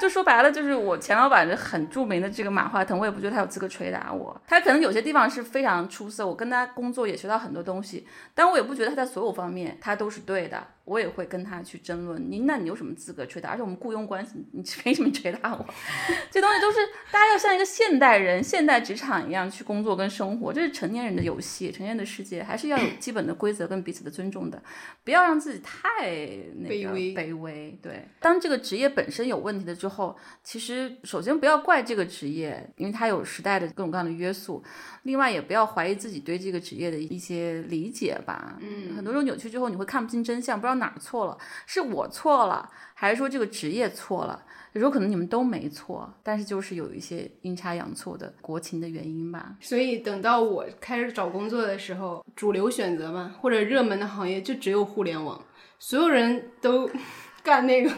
[0.00, 4.40] 就说白了，就是我前老板的很著名的这个马化腾，我也不觉得他有资格捶打我。
[4.46, 10.64] 他可能有些地方是非常出色，我跟他工作也学到很多东西，但我也不觉得他在所有方面他都是对的。
[10.88, 13.50] 我也会跟他去争论，你那你有什么资格吹打？
[13.50, 15.66] 而且我们雇佣关系，你 凭什么吹打我？
[16.32, 16.78] 这东西都是
[17.12, 24.62] 大家要像一个现代人、现代职场一样去工作跟生活，这是成年人的游戏，成年人的世界，还是要有基本的规则跟彼此的尊重的，
[25.04, 26.08] 不要让自己太
[26.56, 27.78] 那个卑微。
[27.82, 34.64] 对，当这个职业本身有问题了之后，其实首先不要怪这个职业，因为它有时代的各种各样的约束。
[35.02, 38.58] 另外，也不要怀疑自己对这个职业的一些理解吧。
[38.60, 40.77] 嗯，很多时候扭曲之后，你会看不清真相，不知道。
[40.78, 41.38] 哪儿错了？
[41.66, 44.44] 是我错了，还是说这个职业错了？
[44.74, 49.56] 有时候可能你们都没错，但是就是有一些阴差阳错的国情的原因吧。
[49.60, 55.42] 所以等到我开始找工作的时候，主流选择嘛，或者热门的行业就只有互联网，
[55.78, 56.88] 所有人都
[57.42, 57.90] 干那个，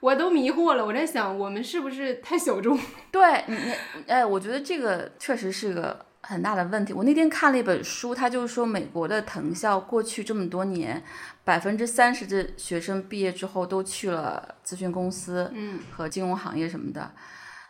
[0.00, 0.84] 我都迷惑了。
[0.84, 2.78] 我在想，我们是不是太小众？
[3.10, 3.56] 对你，
[4.06, 6.06] 哎，我觉得这个确实是个。
[6.22, 6.92] 很大的问题。
[6.92, 11.02] 我那天看了一本书，他就是说美国的藤校过去这么多年，
[11.44, 17.12] 百分之三十的学生毕业之后都去了咨询公司，嗯，和金融行业什么的，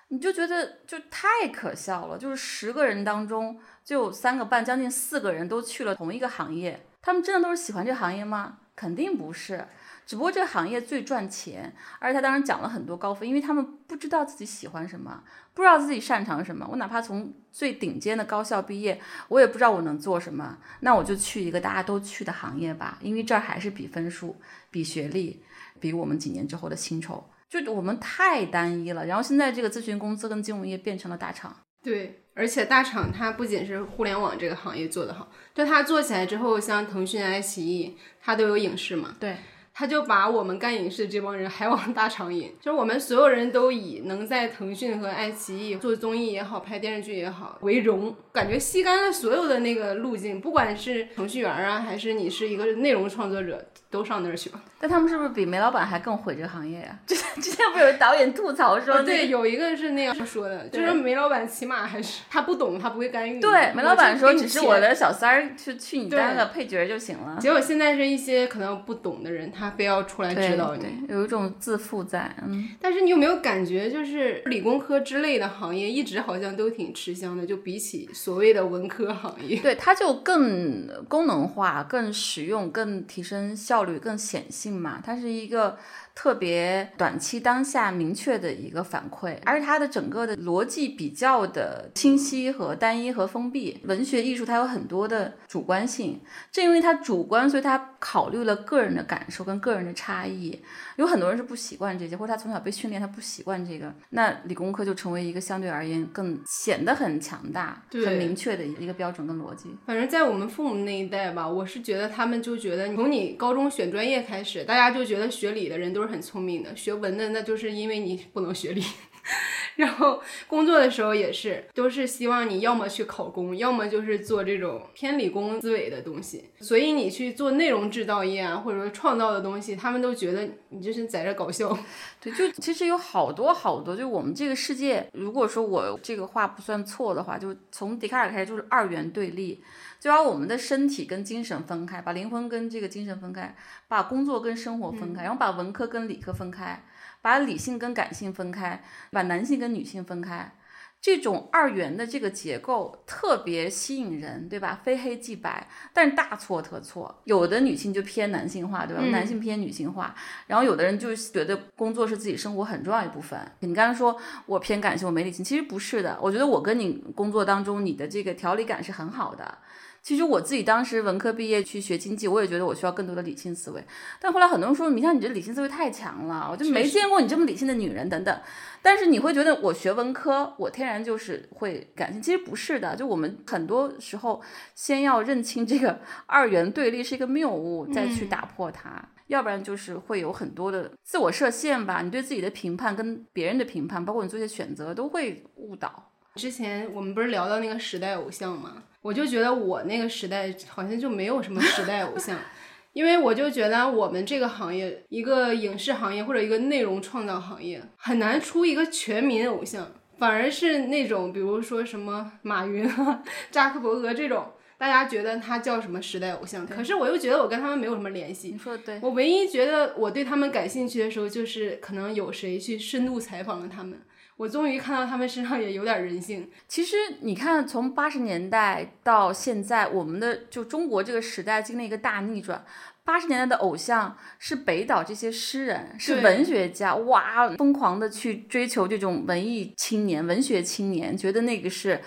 [0.09, 2.19] 你就觉得就太可笑了。
[2.19, 8.59] 就是十个人当中就有三个半，将近四个人都去了同一个行业，他们真的都是喜欢这行业吗？
[8.77, 9.67] 肯定不是。
[10.05, 15.23] 只不过这个行业最赚钱，而且他当时讲了很多高分，因为他们不知道自己喜欢什么，
[15.55, 16.67] 不知道自己擅长什么。
[16.71, 24.37] 我哪怕从最顶尖的高校毕业，我也不知道我能做什么，那我就去一个大家都去的行业吧，因为这儿还是比分数、
[24.71, 25.43] 比学历、
[25.81, 29.07] 比我们几年之后的薪酬，就我们太单一了。
[29.07, 39.37] 然后现在这个咨询公司跟金融业变成了大厂，对，而且大厂它不仅是互联网这个行业做得好，就它做起来之后，像腾讯、爱奇艺，它都有影视嘛，对。
[39.75, 53.67] 他就把我们干影视这帮人还往大厂引，就是我们所有人都以能在腾讯和爱奇艺做综艺也好，拍电视剧也好为荣，感觉吸干了所有的那个路径，不管是程序员啊，还是你是一个内容创作者。
[53.93, 56.99] 都上那儿去吧，但他们是不是比煤老板还更毁这个行业呀？
[57.41, 63.41] 之前不有导演吐槽说，对，有一个是那样说的，就是梅老板起码还是他不懂，他不会干预。
[63.41, 67.39] 对，梅老板说只是我的小三儿去去你当个配角就行了。
[67.41, 72.35] 结果现在是一些可能不懂的人，他非要出来指导你，有一种自负在。
[72.45, 83.57] 嗯，但是你有没有感觉，就是理工科之类的行业一直好像都挺吃香的，就比起所谓的文科行业， 对，它就更功能化、更实用、更提升。
[83.57, 85.79] 效率更显性嘛，它是一个。
[86.15, 93.81] 特别短期当下明确的一个反馈，而且它的整个的逻辑比较的清晰和单一和封闭。
[93.85, 96.21] 文学艺术它有很多的主观性，
[96.51, 100.61] 正因为它主观，所以它考虑了个人的感受跟个人的差异。
[100.97, 109.75] 有很多人是不习惯这些，或者他从小被训练他不习惯这个，那理工科就成为一个相对而言更显得很强大、很明确的一个标准跟逻辑。
[109.87, 116.02] 反正，在我们父母那一代吧，我是觉得他们就觉得从你高中选专业开始，大家就觉得学理的人都。
[116.03, 118.83] 都是很聪明的，学文的那就是因为你不能学理，
[119.77, 126.51] 然后工作的时候也是，都是希望你要么去考公，要么就是做这种偏理工思维的东西。
[126.61, 131.79] 所以你去做内容制造业啊，或者说创造的东西，他们都觉得你就是在这搞笑。
[132.21, 139.63] 对，就其实有好多好多，就我们这个世界，如果说我这个话不算错的话，就从笛卡尔开始就是二元对立。
[140.03, 143.55] 就把我们的身体跟精神分开，把灵魂跟这个精神分开，
[143.87, 146.83] 把工作跟生活分开，然后把文科跟理科分开，
[147.21, 150.57] 把理性跟感性分开，把男性跟女性分开。
[151.01, 154.81] 这种二元的这个结构特别吸引人，对吧？
[154.83, 157.21] 非黑即白，但是大错特错。
[157.23, 159.03] 有的女性就偏男性化，对吧？
[159.05, 160.13] 嗯男性偏女性化，
[160.49, 163.39] 然后有的人就觉得工作是自己生活很重要一部分。
[163.61, 166.19] 你刚才说我偏感性，我没理性，其实不是的。
[166.21, 169.59] 我觉得我跟你工作当中，你的这个条理感是很好的。
[170.03, 173.85] 其实我自己当时文科毕业去学经济，我也觉得我需要更多的理性思维。
[174.21, 178.41] 但后来很多人说，你看你这理性思维太强了，我就没见过你这么理性的女人等等。
[178.83, 182.97] 但是你会觉得我学文科，我天然就是会感性，其实不是的。
[182.97, 184.43] 就我们很多时候
[184.75, 189.09] 先要认清这个 二元对立是一个谬误，再去打破它。
[189.29, 196.11] 要不然就是会有很多的自我设限吧，你对自己的评判跟别人的评判，包括你做一些选择，都会误导。
[196.35, 198.83] 之前我们不是聊到那个时代偶像吗？
[199.03, 202.39] 我就觉得我那个时代好像就没有什么时代偶像，
[202.95, 214.47] 因为我就觉得我们这个行业，一个影视行业或者一个内容创造行业，很难出一个全民偶像，反而是那种比如说什么马云啊、 扎克伯格这种，
[214.79, 218.51] 大家觉得他叫什么时代偶像，可是我又觉得我跟他们没有什么联系。
[218.51, 224.01] 你说的对，我唯一觉得我对他们感兴趣的时候，就是可能有谁去深度采访了他们，
[224.43, 226.51] 我终于看到他们身上也有点人性。
[226.67, 232.65] 其实你看，从八十年代到现在，我们的就中国这个时代经历一个大逆转。
[233.05, 242.01] 八十年代的偶像是北岛这些诗人，是文学家，哇，疯狂的去追求这种文艺青年、文学青年，觉得那个是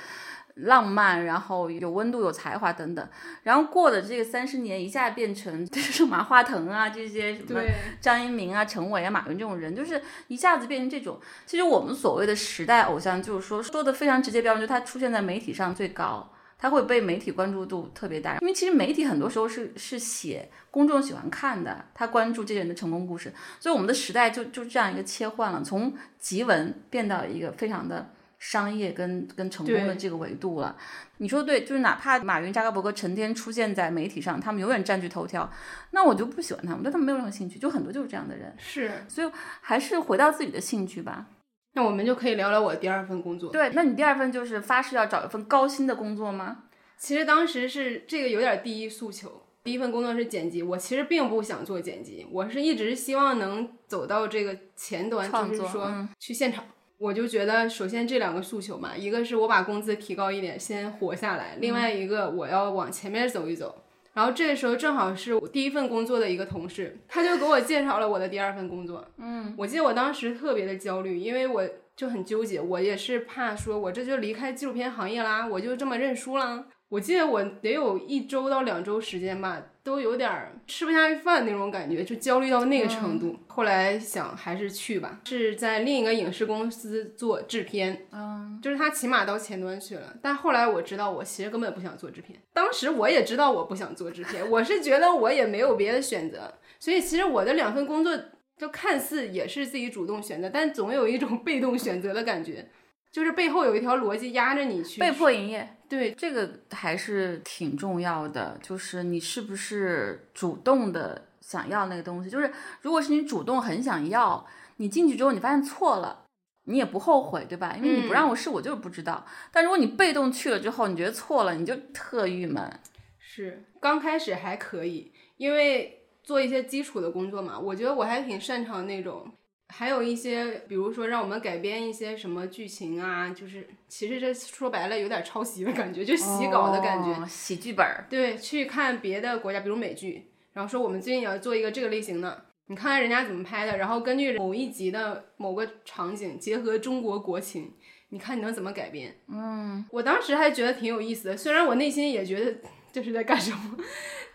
[0.55, 3.07] 浪漫，然后有温度、有才华等等。
[3.43, 7.61] 然后过了这个三十年，一下变成 就是马化腾啊这些什么，
[7.99, 11.19] 张一鸣啊、陈伟啊、马云这种人，就是一下子变成这种。
[11.45, 18.37] 其实我们所谓的时代偶像，就是说说的非常直接标准，就是他出现在媒体上最高，他会被媒体关注度特别大。
[18.39, 28.09] 因为其实媒体很多时候是是写公众喜欢看的，他关注这些人的成功故事，所以我们的时代就就这样一个切换了，从集文变到一个非常的。
[28.47, 30.77] 商业跟跟成功的这个维度了，
[31.17, 35.51] 你说对，就是哪怕马云、扎克伯格成天出现在媒体上，他们永远占据头条，
[35.91, 38.53] 那我就不喜欢他们，对他们没有任何兴趣，就很多就是这样的人。
[38.59, 38.91] 是。
[39.07, 39.27] 所以
[39.61, 41.25] 还是回到自己的兴趣吧。
[41.73, 43.51] 那我们就可以聊聊我第二份工作。
[43.51, 46.65] 对，那你第二份就是发誓要找一份高薪的工作吗？
[46.99, 56.63] 其实当时是这个有点第一诉求，第一份工作是剪辑，我其实并不想做剪辑，我是一直希望能走到这个前端，创作就是说嗯去现场。
[56.97, 63.83] 我就觉得，首先这两个诉求嘛，一个是我把工资提高一点，先活下来；，另外一个我要往前面走一走。
[64.13, 69.05] 然后这个时候正好是我第一份工作的一个同事，他就给我介绍了我的第二份工作。
[69.17, 76.65] 嗯，我记得我当时特别的焦虑，因为我就很纠结，我也是怕说我这就离开纪录片行业啦，我就这么认输啦。
[76.89, 83.35] 我记得我得有一周到两周时间吧，都有点儿吃不下去饭那种感觉，就焦虑到那个程度。
[83.47, 90.15] 后来想还是去吧，是在另一个影视公司做制片，嗯，就是他起码到前端去了。
[90.21, 92.39] 但后来我知道，我其实根本不想做制片。
[92.53, 98.15] 当时我也知道我不想做制片，我是觉得我也没有别的选择，所以其实我的两份工作
[98.57, 102.69] 就看似也是自己主动选择，但总有一种被动选择的感觉。
[103.15, 108.59] 就是背后有一条逻辑压着你去被迫营业，对这个还是挺重要的。
[108.61, 112.29] 就是你是不是主动的想要那个东西？
[112.29, 112.51] 就是
[112.81, 116.25] 如果是你主动很想要，你进去之后你发现错了，
[116.65, 117.73] 你也不后悔，对吧？
[117.77, 119.25] 因为你不让我试，我就是不知道。
[119.49, 122.69] 但如果你被动去了之后，你觉得错了，你就特郁闷。
[123.17, 129.31] 是刚开始还可以，因为做一些基础的工作嘛，我觉得我还挺擅长那种。
[129.69, 137.09] 还有一些，比如说让我们改编一些什么剧情啊，就是其实这说白了有点抄袭的感觉，就洗稿的感觉。
[137.19, 138.05] 哦、洗剧本儿。
[138.09, 147.73] 对，去看别的国家，比如美剧，然后说我们最近要做一个这个类型的，你看看人家怎么拍的，然后根据某一集的某个场景，结合中国国情，
[148.09, 149.15] 你看你能怎么改编？
[149.27, 152.55] 嗯，我当时还觉得挺有意思的，虽然我内心也觉得
[152.93, 153.77] 这是在干什么，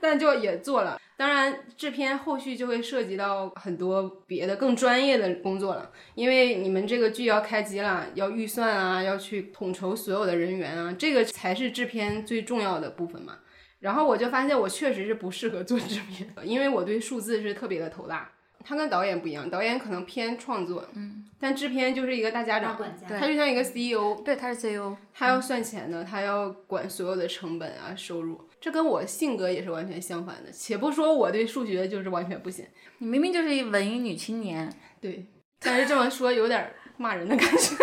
[0.00, 0.98] 但就也做了。
[1.16, 13.38] 当然，制片后续就会涉及到很多别的更专业的工作了，因为你们这个剧要开机了，要预算啊，要去统筹所有的人员啊，这个才是制片最重要的部分嘛。
[13.80, 18.30] 然后我就发现我确实是不适合做制片，因为我对数字是特别的头大。
[18.62, 30.52] 他跟导演不一样，导演可能偏创作，嗯，但制片就是一个大家长，他就像一个 CEO，对，他是 CEO，他要算钱的，他要管所有的成本啊收入，这跟我性格也是完全相反的。
[30.52, 32.66] 且不说我对数学就是完全不行，
[32.98, 34.70] 你明明就是一文艺女青年，
[35.00, 35.24] 对，
[35.60, 37.76] 但是这么说有点骂人的感觉，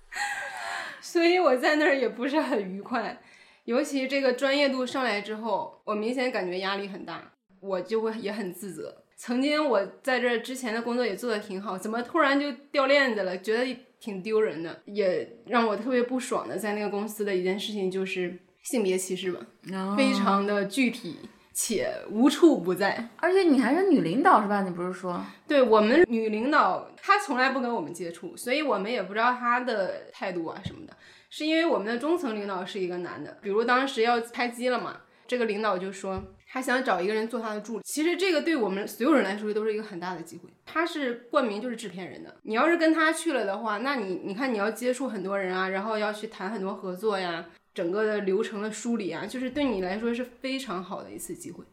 [1.00, 3.20] 所以我在那儿也不是很愉快。
[3.64, 9.04] 尤其这个专业度上来之后，我明显感觉压力很大，我就会也很自责。
[9.16, 13.36] 曾经我在这之前的工作也做得挺好，怎么突然就掉链子了？
[13.38, 18.38] 觉得挺丢人的，也让我特别不爽的，在那个公司的一件事情就是
[18.70, 19.40] 性别歧视吧，
[19.96, 21.16] 非常的具体
[21.54, 23.08] 且无处不在。
[23.16, 24.60] 而且你还是女领导是吧？
[24.60, 25.24] 你不是说？
[25.46, 30.92] 对我们女领导，她从来不跟我们接触，所以我们也不知道她的态度啊什么的。
[31.30, 37.82] 是因为我们的中层领导是一个男的，比如当时要开机了嘛，这个领导就说他想找一个人做他的助理。
[37.84, 40.48] 其实这个对我们所有人来说都是一个很大的机会。
[40.66, 47.44] 他是冠名就是制片人的，你要是跟他去了的话，那你你看你要接触很多人啊，然后要去谈很多合作呀，
[47.78, 51.64] 整个的流程的梳理啊，就是对你来说是非常好的一次机会。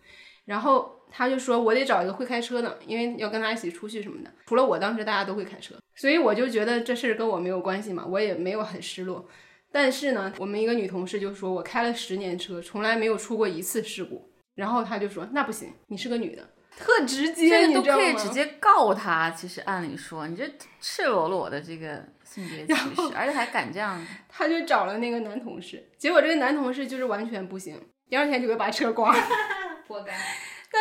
[0.46, 4.32] 然后他就说，我得找一个会开车的，因为要跟他一起出去什么的。
[4.46, 9.28] 除了我当时大家都会开车，所以我就觉得这事儿跟我没有关系嘛，我也没有很失落。
[9.72, 14.30] 但是呢，我们一个女同事就说，我开了十年车，从来没有出过一次事故。
[14.54, 16.48] 然后他就说，那不行，你是个女的，
[16.78, 19.32] 特直接，你都可以直接告他。
[19.32, 20.50] 其实按理说，你这
[20.80, 22.06] 赤裸裸的这个
[22.36, 24.00] 性别歧视，而且还敢这样。
[24.28, 29.24] 他就找了那个男同事，结果这个男同事就是完全不行，第二天就给把车刮了，
[29.88, 30.14] 活该，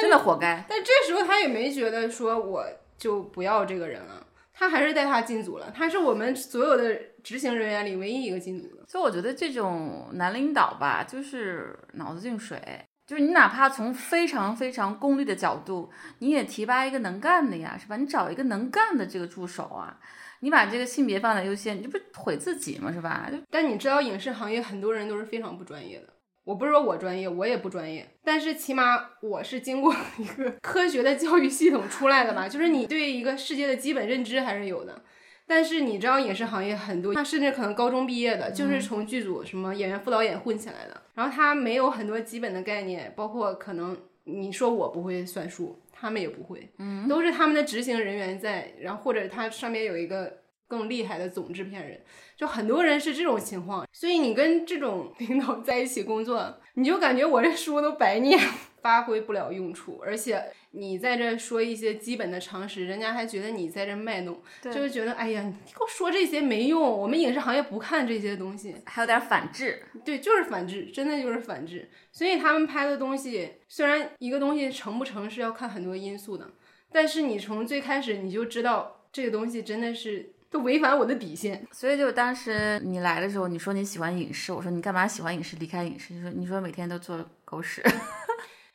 [0.01, 0.65] 真的活该。
[0.69, 2.67] 但这时候他也没觉得说我
[2.99, 4.27] 就不要这个人了。
[4.57, 8.85] 他还是带他进组了，他是我们所有的执行人员里唯一一个进组的。
[8.87, 12.61] 所以我觉得这种男领导吧，就是脑子进水，
[13.05, 15.91] 就是你哪怕从非常非常功利的角度，
[16.21, 17.97] 你也提拔一个能干的呀，是吧？
[17.97, 19.99] 你找一个能干的这个助手啊，
[20.41, 22.93] 你把这个性别放在优先，你这不毁自己吗？
[22.93, 23.31] 是吧？
[23.51, 26.09] 但你知道影视行业很多人都是非常不专业的。
[26.45, 35.03] 我不是说我专业，我也不专业，但是起码我是经过一个科学的教育系统出来的吧，就是你对一个世界的基本认知还是有的。
[35.47, 52.03] 但是你知道影视行业很多，他甚至可能高中毕业的，就是从剧组什么演员副导演混起来的，然后他没有很多基本的概念，包括可能你说我不会算数，他们也不会，嗯，都是他们的执行人员在，然后或者他上面有一个更厉害的总制片人。
[52.37, 58.39] 就很多人是这种情况，所以你跟这种领导在一起工作，你就感觉我这书都白念，
[58.85, 60.03] 发挥不了用处。
[60.05, 66.83] 而且你在这说一些基本的常识，人家还觉得你在这卖弄，就是觉得哎呀，你给我说这些没用。
[66.83, 69.83] 我们影视行业不看这些东西，还有点反制。
[70.05, 71.89] 对，就是反制，真的就是反制。
[72.13, 76.51] 所以他们拍的东西，虽然一个东西成不成是要看很多因素的，
[76.93, 80.35] 但是你从最开始你就知道这个东西真的是。
[80.51, 86.15] 都违反我的底线，所以就当时你来的时候，你说你喜欢影视，我说你干嘛喜欢影视，离开影视？
[86.15, 87.83] 你说你说每天都做狗屎，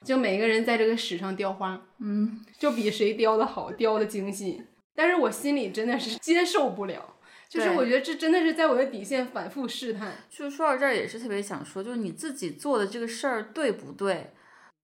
[0.06, 4.64] 就每个人在这个屎上雕花，嗯，就比谁雕的好，雕的精细。
[4.96, 7.16] 但是我心里真的是接受不了，
[7.48, 10.14] 就是我觉得这真的是在我的底线反复试探。
[10.30, 14.32] 就说到这儿也是特别想说，就是你自己做的这个事儿对不对？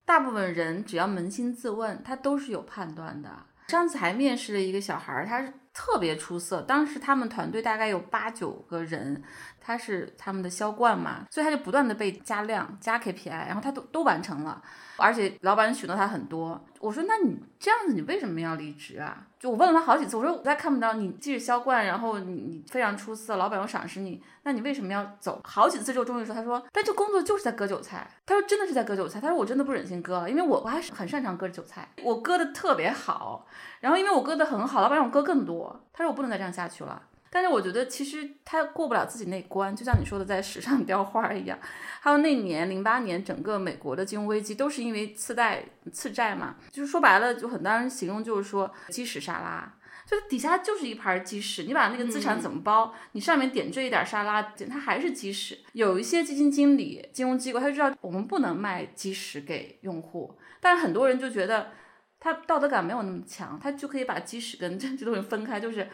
[0.05, 3.29] 大部分人只要扪心自问，他都是有判断的。
[3.67, 5.53] 上次还面试了一个小孩儿，他是。
[5.77, 9.21] 特别出色，当时他们团队大概有八九个人，
[9.65, 14.61] 他是他们的销冠嘛，所以他就不断的被加量加 KPI，然后他都都完成了，
[14.97, 16.63] 而且老板许诺他很多。
[16.79, 19.25] 我说那你这样子，你为什么要离职啊？
[19.39, 25.41] 就我问了他好几次，我说我再看不到你即使销冠，然后你你非常出色，老板又赏识你，那你为什么要走？
[25.43, 28.07] 好几次之后，终于说，他说，但这工作就是在割韭菜。
[28.23, 29.19] 他说真的是在割韭菜。
[29.19, 33.47] 他说我真的不忍心割了，因为我我还是很擅长割韭菜，我割的特别好。
[33.79, 35.83] 然后因为我割的很好，老板让我割更多。
[35.91, 37.01] 他说我不能再这样下去了。
[37.35, 41.59] 但是我觉得其实他过不了自己那关，就像你说的，在史上雕花一样。
[41.99, 45.61] 还有那年零八年，整个美国的金融危机都是因为次贷、
[45.91, 49.75] 次债嘛，就是说白了，就很多人形容就是说鸡屎沙拉，
[50.05, 55.59] 就底下就是一盘鸡屎，你把那个资产怎么包，你上面点缀一点沙拉，它还是鸡屎。
[55.73, 61.71] 有一些基金经理、金融机构，他就知道我们不能卖鸡屎给用户，但是很多人就觉得
[62.17, 65.85] 他道德感没有那么强，他就可以把鸡屎跟 这东西分开，就是。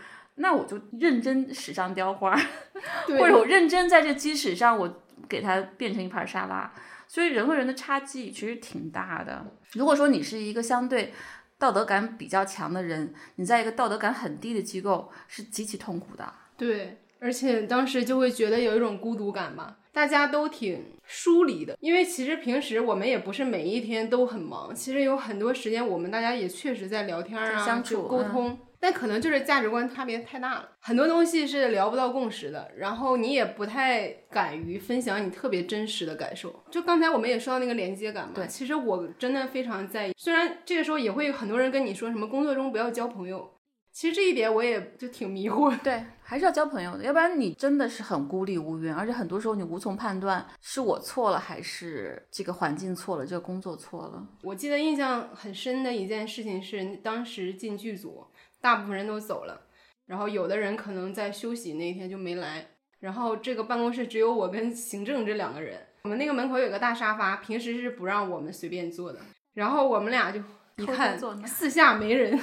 [0.41, 2.35] 那我就认真史上雕花，
[3.07, 6.71] 或者我认真在这基础上，我给它变成一盘沙拉。
[7.07, 9.45] 所以人和人的差距其实挺大的。
[9.73, 11.13] 如果说你是一个相对
[11.57, 16.33] 道德感比较强的人，你在一个道德感很低的机构是极其痛苦的。
[16.57, 21.77] 对，而且当时就会觉得有一种孤独感吧，大家都挺疏离的。
[21.81, 28.57] 因为其实平时我们也不是每一天都很忙，其实有很多时间我们大家也确实在聊天啊、相处、沟通。
[28.81, 36.63] 但可能就是价值观差别太大了，很多东西是聊不到共识的，然后你也不太敢于分享你特别真实的感受。
[36.71, 40.13] 就刚才我们也说到那个连接感嘛，对，其实我真的非常在意。
[40.17, 43.47] 虽然这个时候也会有很多人跟你说什么工作中不要交朋友，
[43.91, 45.77] 其实这一点我也就挺迷惑。
[45.83, 54.27] 对，还是要交朋友的，要不然你真的是很孤立无援，而且很多时候你无从判断是我错了还是这个环境错了，这个工作错了。
[54.41, 58.25] 我记得印象很深的一件事情是当时进剧组。
[58.61, 59.59] 大部分人都走了，
[60.05, 62.67] 然后有的人可能在休息那一天就没来，
[62.99, 65.79] 然后这个办公室只有我跟行政这两个人。
[66.03, 69.19] 我们那个门口有个大沙发，平时是不让我们随便坐的。
[69.53, 70.39] 然后我们俩就
[70.77, 72.39] 一看四下没人，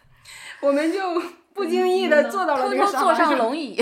[0.60, 1.00] 我们就
[1.54, 3.80] 不经意的坐到了那个沙发上，龙椅。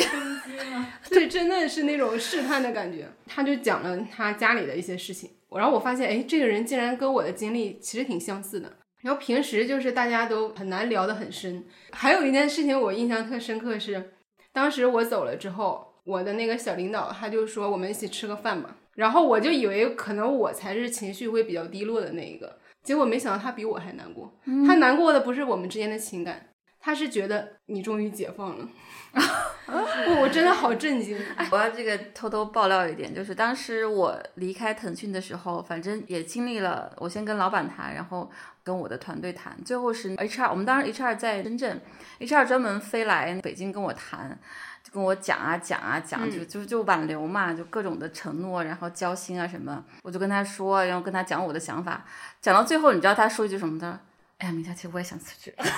[1.10, 3.08] 对，真的是那种试探的感觉。
[3.26, 8.76] 他就讲了他家里的一些事情，然后我发现，哎，这个人竟然跟我的经历其实挺相似的。
[9.06, 11.64] 然后平时就是大家都很难聊得很深。
[11.92, 14.14] 还有一件事情我印象特深刻是，
[14.52, 18.76] 当时我走了之后，我的那个小领导他就说我们一起吃个饭吧。
[18.96, 24.36] 然后我就以为可能我才是情绪会比较低落的那一个，结果没想到他比我还难过。
[24.66, 26.48] 他难过的不是我们之间的情感，
[26.80, 28.68] 他是觉得你终于解放了。
[30.20, 31.16] 我真的好震惊！
[31.52, 38.30] 我要这个偷偷爆料一点，就是当时我离开腾讯的时候，反正也经历了，我先跟老板谈，然后
[38.66, 41.80] 跟我的团队谈，最后是 HR，我们当时 HR 在深圳
[42.18, 44.36] ，HR 专门飞来北京跟我谈。
[44.82, 52.04] 就跟我讲啊讲啊讲，就就就挽留嘛，就各种的承诺，然后交心啊什么，我就跟他说，然后跟他讲我的想法，
[52.40, 53.98] 讲到最后，你知道他说一句什么他说？
[54.38, 55.70] 哎呀，明佳琪，我也想辞职， 就是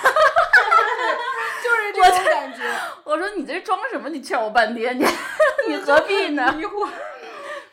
[1.93, 2.59] 这种感觉。
[3.03, 4.09] 我说你这装什么？
[4.09, 5.03] 你劝我半天，你
[5.69, 6.55] 你何必呢？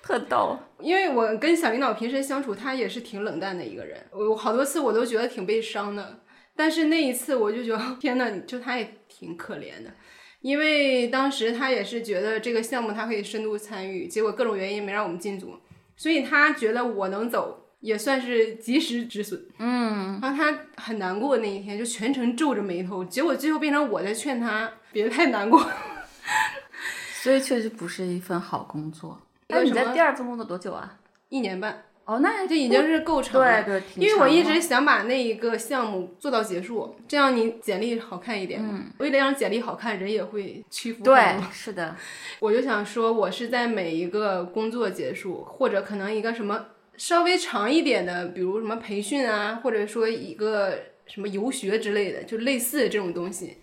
[0.06, 0.58] 特逗。
[0.78, 6.20] 因为我跟小领导平时相处，他也是挺冷淡的一个人，我好多次我都觉得挺悲伤的，
[6.54, 9.90] 但是那一次我就觉得， 天呐，就他也挺可怜的。
[10.42, 15.58] 因为当时他也是觉得这个项目他可以深度参与，结果各种原因没让我们进组，
[15.96, 19.44] 所以他觉得我能走也算是及时止损。
[19.58, 25.60] 嗯，然后他很难过那一天，就全程皱着眉头，结果最后变成我在劝他别太难过。
[27.22, 29.20] 所以确实不是一份好工作。
[29.48, 30.98] 那你在第二份工作多久啊？
[31.28, 31.82] 一年半。
[32.04, 33.64] 哦，那就已经是够长了。
[33.64, 38.60] 对对，因为我一直想把那一个项目做到结束，这样你简历好看一点。
[38.62, 41.02] 嗯，为了让简历好看，人也会屈服。
[41.02, 41.96] 对，是的。
[42.38, 46.66] 我就想说，我是在每一个工作结束，或者可能一个什么
[46.96, 50.78] 稍微长一点的，比如什么培训啊，或者说一个
[51.08, 53.56] 什么游学之类的，就类似这种东西，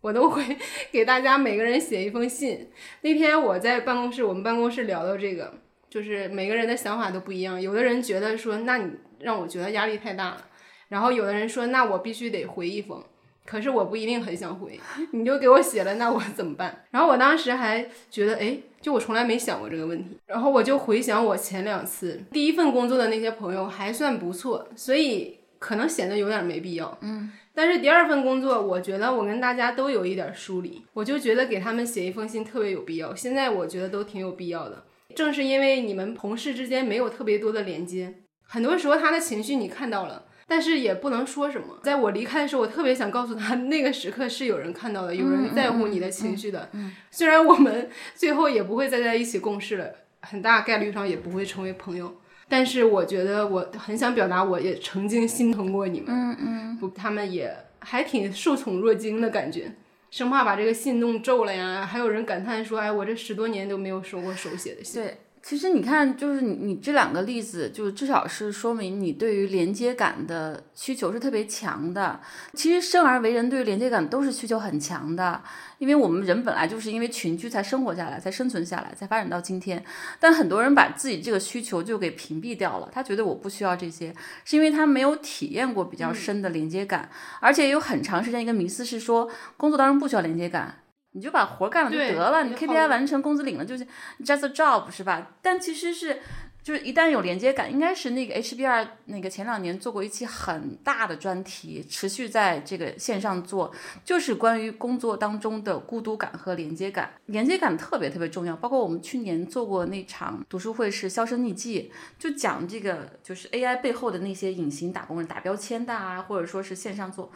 [0.00, 0.44] 我都会
[0.92, 2.68] 给大家每个人写一封信。
[3.02, 5.54] 那天我在办公室，我们办公室聊到这个。
[5.90, 10.46] 就是每个人的想法都不一样，有的人觉得说，那你让我觉得压力太大了，
[10.86, 13.02] 然后有的人说，那我必须得回一封，
[13.44, 14.78] 可是我不一定很想回，
[15.10, 16.84] 你就给我写了，那我怎么办？
[16.92, 27.32] 然后我当时还觉得，哎，就我从来没想过这个问题，然后我就回想我前两次第一份工作的那些朋友还算不错，所以可能显得有点没必要，嗯，
[27.62, 34.82] 但是第二份工作，我觉得我跟大家都有一点疏离，我就觉得给他们写一封信特别有必要，现在我觉得都挺有必要的。
[35.14, 41.78] 正是因为你们同事之间没有特别多的连接，很多时候他的情绪你看到了，但是也不能说什么。
[41.82, 46.70] 在我离开的时候，我特别想告诉他，那个时刻是有人看到的，有人在乎你的情绪的。
[47.12, 49.92] 虽然我们最后也不会再在一起共事了，
[50.22, 52.14] 很大概率上也不会成为朋友，
[52.50, 56.08] 但是我觉得我很想表达，我也曾经心疼过你们。
[56.10, 59.72] 嗯嗯，不，他们也还挺受宠若惊的感觉。
[60.10, 61.86] 生怕把这个信弄皱了呀！
[61.86, 65.16] 还有人感叹说：“哎，我这十多年都没有收过手写的信。”对。
[65.42, 72.20] 其实你看，就是你你这两个例子，就至少是说明你对于连接感的需求是特别强的。
[72.52, 75.42] 其实生而为人，对于连接感都是需求很强的，
[75.78, 79.82] 因为我们人本来就是因为群居才生活下来，才生存下来，才发展到今天。
[80.20, 84.14] 但很多人把自己这个需求就给屏蔽掉了，他觉得我不需要这些，
[84.44, 87.08] 是因为他没有体验过比较深的连接感，
[87.40, 90.79] 而且有很长时间一个迷思是说，工作当中不需要连接感。
[91.12, 93.86] 你就把活干了就得了，你 KPI 完成，工资领了，就行
[94.24, 95.32] just a job 是吧？
[95.42, 96.20] 但其实是。
[96.62, 103.72] 就是一旦有连接感，应该是那个 HBR 那个前两年做过一期很大的专题，持续在这个线上做，
[104.04, 107.14] 就是关于工作当中的孤独感和连接感。
[107.24, 111.90] 连接感特别特别重要，包括我们去年做过那场读书会是《销声匿迹》，
[112.22, 117.32] 就讲这个就是 AI 背后的那些隐形打工人、打标签的啊，或者说是线上做，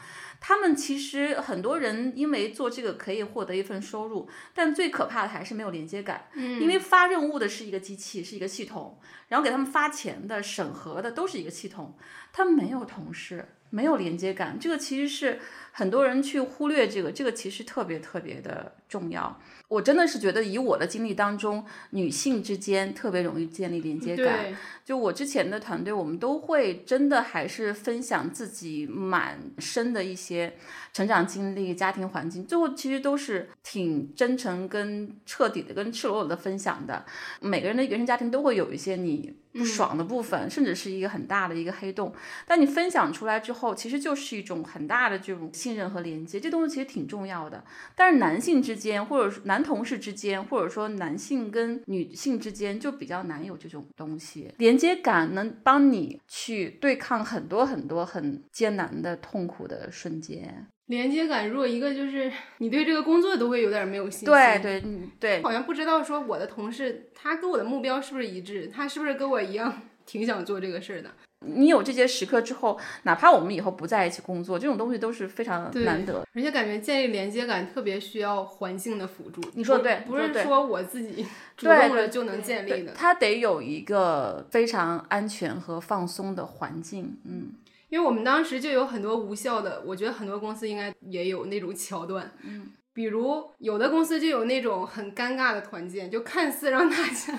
[0.47, 9.01] 他们其实很多人因为做这个可以获得一份收入，但最可怕的还是没有连接感，嗯，因为发任务的是一个机器，是一个系统。
[9.29, 11.97] 然后给他们发钱的、审核的都是一个系统，
[12.31, 15.41] 他没有同事，没有连接感，这个其实是
[15.73, 19.41] 很多人去忽略这个，这个其实特别特别的重要。
[19.75, 24.55] 我真的是觉得，以我的经历当中，女性之间特别容易建立连接感。
[24.85, 30.55] 就我之前的团队，我们都会真的还是分享自己蛮深的一些
[30.93, 37.05] 成长经历、家庭环境，最后其实都是挺真诚、跟彻底的、跟赤裸裸的分享的。
[37.41, 39.35] 每个人的原生家庭都会有一些你。
[39.57, 42.13] 不爽的部分，甚至是一个很大的一个黑洞。
[42.45, 47.63] 但你分享出来之后，其实就是一种很大的这种信任和连接，这东西其实挺重要的。
[47.95, 54.53] 但是男性之间，或者说男同事之间，或者说男性跟女性之间，就比较难有这种东西。
[54.59, 60.67] 连接感能帮你去对抗很多很多很艰难的、痛苦的瞬间。
[60.87, 64.27] 连接感弱，一个就是你对这个工作都会有点没有信心。
[64.27, 71.11] 对对嗯对，好像不知道说我的同事他跟我的目标是不是一致，他是不是跟我一样挺想做这个事儿的。
[71.47, 76.27] 你有这些时刻之后，哪怕我们以后不在一起工作，这种东西都是非常难得。
[76.35, 79.41] 而且感觉建立连接感特别需要环境的辅助。
[79.55, 81.25] 你说对不是说我自己
[81.57, 82.93] 主动的就能建立，的。
[82.93, 87.17] 它得有一个非常安全和放松的环境。
[87.25, 87.53] 嗯，
[87.89, 97.39] 因为我们当时就有很多无效的，我觉得很多公司应该也有那种桥段，嗯，比如有的公司就有那种很尴尬的团建，就看似让大家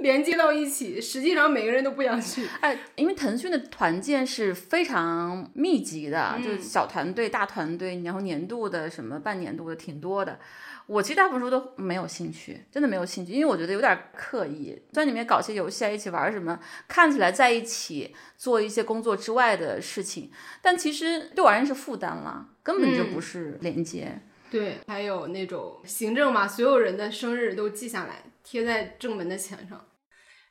[0.02, 2.46] 连接到一起，实际上每个人都不想去。
[2.60, 10.38] 哎，因为腾讯的团建是非常密集的，嗯就是小团队、大团队，然后年度的什么半年度的挺多的。
[10.86, 14.76] 我其实大部分时候都没有兴趣，真的没有兴趣，因为我觉得有点刻意。
[14.90, 24.20] 在里面搞些游戏啊，一起玩什么，看起来在一起做一些工作之外的事情，但其实对我而言是负担了，根本就嗯不是连接。
[24.50, 29.80] 对，还有那种行政嘛，所有人的生日都记下来，贴在正门的墙上。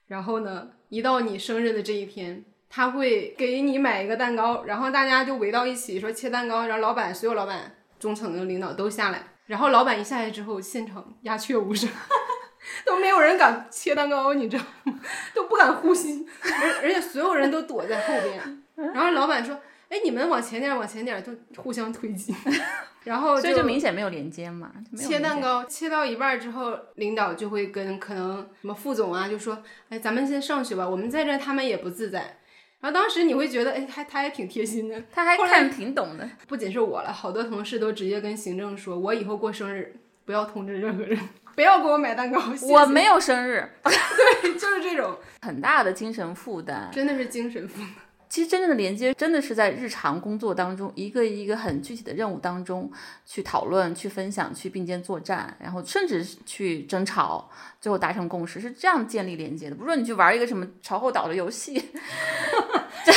[0.09, 11.87] 然后呢，一到你生日的这一天，他会给你买一个蛋糕，然后大家就围到一起说切蛋糕，然后老板所有老板、中层的领导都下来，然后老板一下来之后，现场鸦雀无声，
[12.85, 14.99] 都没有人敢切蛋糕，你知道吗？
[15.33, 18.63] 都不敢呼吸，而而且所有人都躲在后边。
[18.93, 19.59] 然后老板说
[19.89, 22.33] ：“哎，你们往前点，往前点，就互相推挤。
[23.05, 32.37] ”然后所以就明显没有连接嘛，切蛋糕切到一半儿之后，领导就会跟可能什么副总啊，就说：“哎，咱们先上去吧，我们在这他们也不自在。”
[32.81, 35.01] 然后当时你会觉得，哎，还他还挺贴心的。
[35.11, 36.29] 他还看挺懂的。
[36.47, 41.17] 不仅是我了，好多同事都直接跟行政说：“我以后过生日不要通知任何人，
[41.55, 42.39] 不要给我买蛋糕。
[42.51, 46.89] 谢谢我没有生日， 对就是这种，很大的精神负担。
[46.93, 47.89] 真的是精神负担。
[48.29, 52.89] 其实真正的连接，真的是在日常工作当中，一个一个很具体的任务当中
[53.25, 57.49] 去讨论、去分享、去并肩作战，然后甚至是去争吵，
[57.81, 59.75] 最后达成共识，是这样建立连接的。
[59.75, 61.73] 不是说你去玩一个什么朝后倒的游戏，
[63.03, 63.11] 这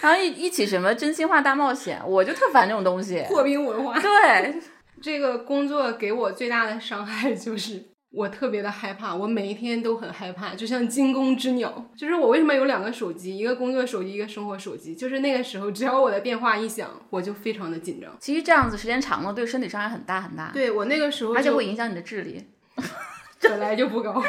[0.00, 3.22] 然后一一起什么真心话大冒险，我就特烦这种东西。
[3.28, 4.00] 破冰文化。
[4.00, 4.54] 对，
[5.02, 11.90] 这个工作给我最大的伤害就是我特别的害怕，我每一天都很害怕，就像惊弓之鸟。
[11.96, 14.94] 就是我为什么有两个手机，一个工作手机，一个生活手机？
[14.94, 18.14] 就是那个时候，只要我的电话一响，我就非常的紧张。
[18.20, 22.44] 其实这样子时间长了，对身体伤害很大很大，对我那个时候而且会影响你的智力。
[23.40, 24.22] 本来就不高。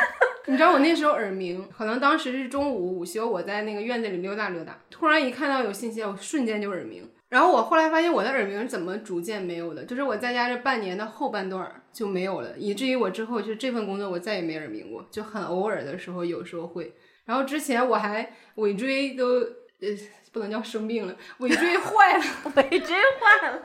[0.47, 7.07] 你知道我那时候耳鸣，可能当时是中午午休，我在那个院子里溜达溜达，突然一看到有信息，我瞬间就耳鸣。
[7.34, 16.93] 然后我后来发现我的耳鸣怎么逐渐没有的，就是我在家这半年的后半段儿就没有了，以至于我之后就这份工作我再也没耳鸣过，就很偶尔的时候有时候会。
[17.25, 19.39] 然后之前我还尾椎都
[19.79, 19.89] 呃
[20.31, 22.23] 不能叫生病了，尾椎坏了。
[22.53, 23.59] 尾椎坏了，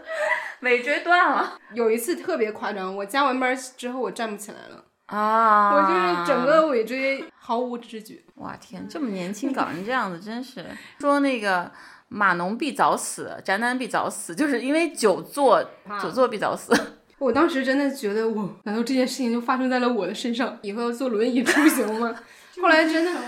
[0.61, 5.75] 尾椎断了有一次特别夸张，我加完班之后我站不起来了，啊！
[5.75, 8.23] 我就是整个尾椎毫无知觉。
[8.37, 10.65] 哇天，这么年轻 搞成这样子，真是
[10.99, 11.71] 说那个
[12.09, 15.63] 码农必早死，宅男必早死，就是因为久坐，
[16.03, 16.73] 久坐必早死。
[17.19, 20.59] 我当时真的觉得我，难道这件事情就发生在了我的身上？
[20.63, 22.15] 以后要坐轮椅出行吗？
[22.61, 23.13] 后来真的，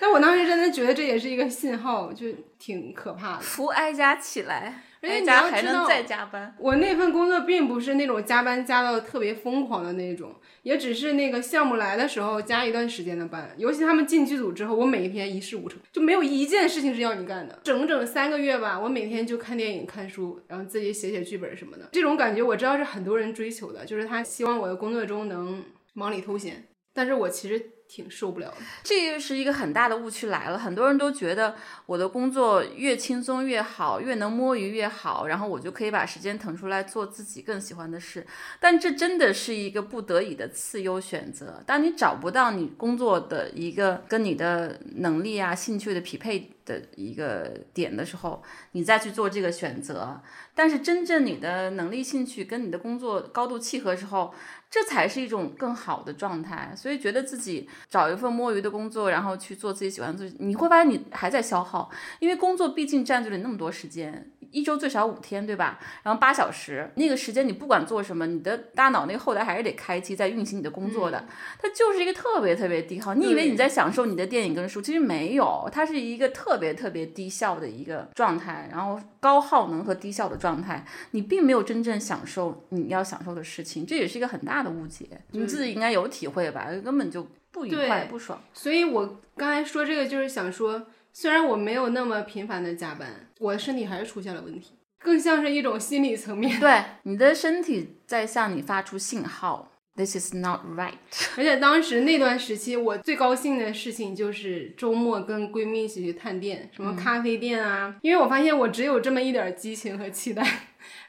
[0.00, 2.26] 但我当时真的觉得这也是一个信号，就
[2.58, 3.40] 挺可怕的。
[3.40, 6.54] 扶哀家起来，而且你哀家还要知道能再加班。
[6.58, 13.52] 我那份工作并不是那种加班加到特别疯狂的那种，也只是那个项目来的时候加一段时间的班。
[13.58, 17.58] 尤其他们进剧组之后，我每一天一事无成，就没有一件事情是要你干的。
[17.64, 21.88] 整整三个月吧，我每天就看电影、看书，然后自己写写剧本什么的。
[21.92, 27.60] 这种感觉我知道是很多人追求的，就是他希望我的工作中能忙里偷闲，但是我其实
[27.94, 28.56] 挺受不了的。
[28.82, 38.26] 这就是一个很大的误区来了，很多人都觉得我的工作越轻松越好，越能摸鱼越好，然后我就可以把时间腾出来做自己更喜欢的事。
[38.58, 41.62] 但这真的是一个不得已的次优选择。
[41.66, 50.20] 当你找不到你工作的一个跟你的能力啊、兴趣的匹配的的一个点的时候，你再去做这个选择。
[50.54, 54.32] 但是真正你的能力、兴趣跟你的工作高度契合之后，
[54.72, 56.72] 这才是一种更好的状态。
[56.74, 64.32] 所以觉得自己找一份摸鱼的工作，然后去做自己喜欢做，你会发现你还在消耗，因为工作毕竟占据了你那么多时间。
[64.52, 65.80] 一周最少五天，对吧？
[66.02, 71.26] 然后八小时，那个时间你不管做什么，你的大脑那个后台还是得开机在运行你的工作的。
[71.60, 73.14] 它就是一个特别特别低耗。
[73.14, 85.06] 你以为你在享受你的电影跟书，其实没有，它是一个特别特别低效的一个状态，然后高耗能和低效的状态，你并没有真正享受你要享受的事情，这也是一个很大的误解。
[85.30, 86.68] 你自己应该有体会吧？
[86.84, 88.40] 根本就不愉快不爽。
[88.52, 90.86] 所以我刚才说这个就是想说。
[91.14, 93.06] 虽然我没有那么频繁的加班，
[93.42, 96.60] 我的身体还是出现了问题，更像是一种心理层面。
[96.60, 100.94] 对，你的身体在向你发出信号，This is not right。
[101.36, 110.46] 而且当时那段时期，我最高兴的事情就是周末跟闺蜜一起去探店，什么咖啡店啊，因为我发现我只有这么一点激情和期待。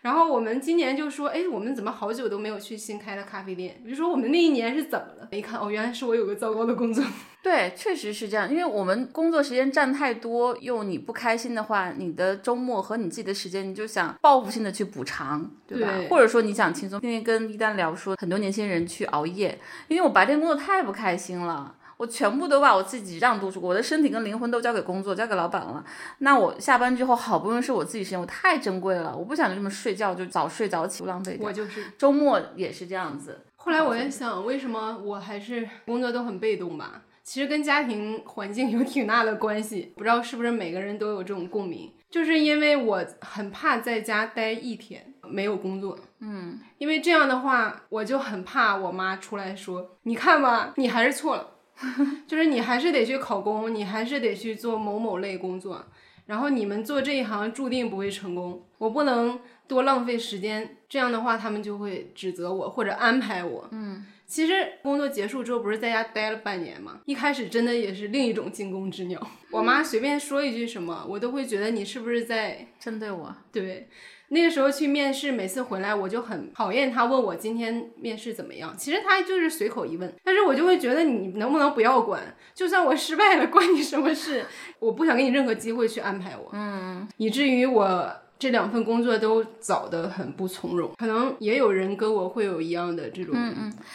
[0.04, 3.82] 然后我们今年就说，哎，我们怎么好久都没有去新开的咖啡店？
[3.86, 5.30] 比如说我们那一年是怎么了？
[5.32, 7.02] 一看，哦，原来是我有个糟糕的工作。
[7.42, 15.90] 对，确实是这样，因为我们工作时间占太多，又你不开心的话，你的周末和你自己的时间，你就想报复性的去补偿，对吧？
[16.10, 17.00] 或者说你想轻松。
[17.00, 21.76] 今天跟一丹聊说，很多年轻人去熬夜，因为我白天工作太不开心了。
[22.04, 25.82] 我全部都把我自己让渡出，我的身体跟灵魂都交给工作，交给老板了。
[26.18, 31.38] 那我下班之后，好不容易是我自己时间，我太珍贵了，我不想就这么睡觉，就早睡早起，不浪费。
[31.40, 33.40] 我就是周末也是这样子。
[33.56, 37.04] 后来我在想，为什么我还是工作都很被动吧？
[37.24, 41.90] 其实跟家庭环境有挺大的关系，不知道是不是每个人都有这种共鸣。
[42.12, 51.52] 就是因为我很怕在家待一天没有工作，嗯，因为这样的话，我就很怕我妈出来说，你看吧，你还是错了。
[52.28, 55.86] 就是你还是得去考公，你还是得去做某某类工作，
[56.26, 58.66] 然后你们做这一行注定不会成功。
[58.78, 63.68] 我不能多浪费时间，这样的话他们就会指责我或者安排我。
[63.72, 67.00] 嗯，其实工作结束之后不是在家待了半年吗？
[67.06, 69.26] 一开始真的也是另一种惊弓之鸟。
[69.52, 73.36] 我妈随便说一句什么，我都会觉得你是不是在针对我？
[73.52, 73.88] 对。
[74.34, 78.76] 那个时候去面试，每次回来我就很讨厌他问我今天面试怎么样。
[78.76, 84.44] 其实他就是随口一问，但是我就会觉得你能不能不要管，就算我失败了，关你什么事？
[84.80, 90.92] 我不想给你任何机会去安排我，嗯，以至于我这两份工作都找得很不从容。
[90.98, 93.36] 可能也有人跟我会有一样的这种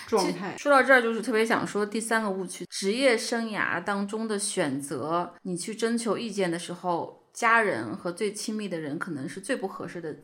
[0.06, 0.54] 状态。
[0.56, 10.14] 说到这儿，就是特别想说第三个误区：职业生涯当中的选择，你去征求意见的时候，家人和最亲密的人可能是最不合适的。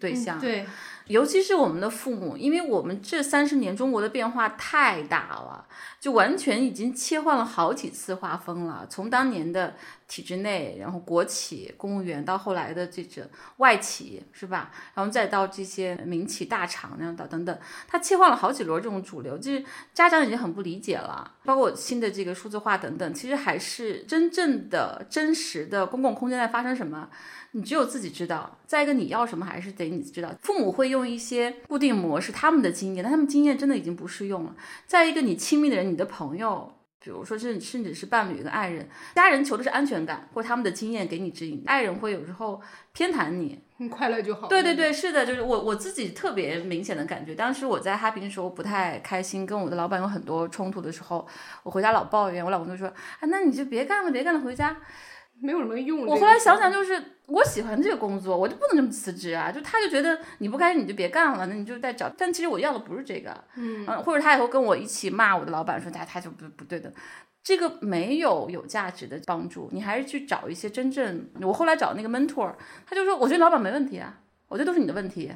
[0.00, 0.66] 对象对，
[1.06, 5.66] 尤其是我们的父母，因为我们这三十年中国的变化太大了，
[6.00, 8.86] 就完全已经切换了好几次画风了。
[8.88, 9.74] 从当年的
[10.08, 13.22] 体制内，然后国企、公务员，到后来的这种
[13.58, 14.70] 外企，是吧？
[14.94, 21.32] 然后再到这些民企大厂那样的等等，它切换了好几轮这种主流，就是家长已经很不理解了。
[21.44, 27.08] 包括新的这个数字化等等，其实还是真正的真实的公共空间在发生什么。
[27.56, 30.28] 你只有自己知道，再一个你要什么还是得你知道。
[30.42, 34.56] 父母会用一些固定模式，他们的经验，但他们经验真的已经不适用了。
[34.88, 42.60] 再一个，你亲密的人，你的朋友，比如说甚甚至是伴侣跟爱人，家人求的是安全感或他们的经验给你指引，爱人会有时候
[42.92, 44.48] 偏袒你，快乐就好。
[44.48, 51.24] 对对对，是的，就是我我自己特别明显的感觉，当时我在哈平的时候不太开心，跟我的老板有很多冲突的时候，
[51.62, 54.76] 我回家老抱怨，我老公就说，啊，那你就别干了，别干了，回家。
[55.44, 56.06] 没有什么用。
[56.06, 59.52] 我后来想想，就是我喜欢这个工作，我就不能这么辞职啊！
[59.52, 62.10] 就他就觉得你不开心，你就别干了，那你就再找。
[62.16, 66.90] 但其实我要的不是这个，嗯，或者他以后跟我一起骂我的老板，说他他就不不对的，
[67.42, 69.68] 这个没有有价值的帮助。
[69.70, 71.28] 你还是去找一些真正。
[71.42, 72.54] 我后来找那个 mentor，
[72.86, 74.18] 他就说，我觉得老板没问题啊，
[74.48, 75.30] 我觉得都是你的问题。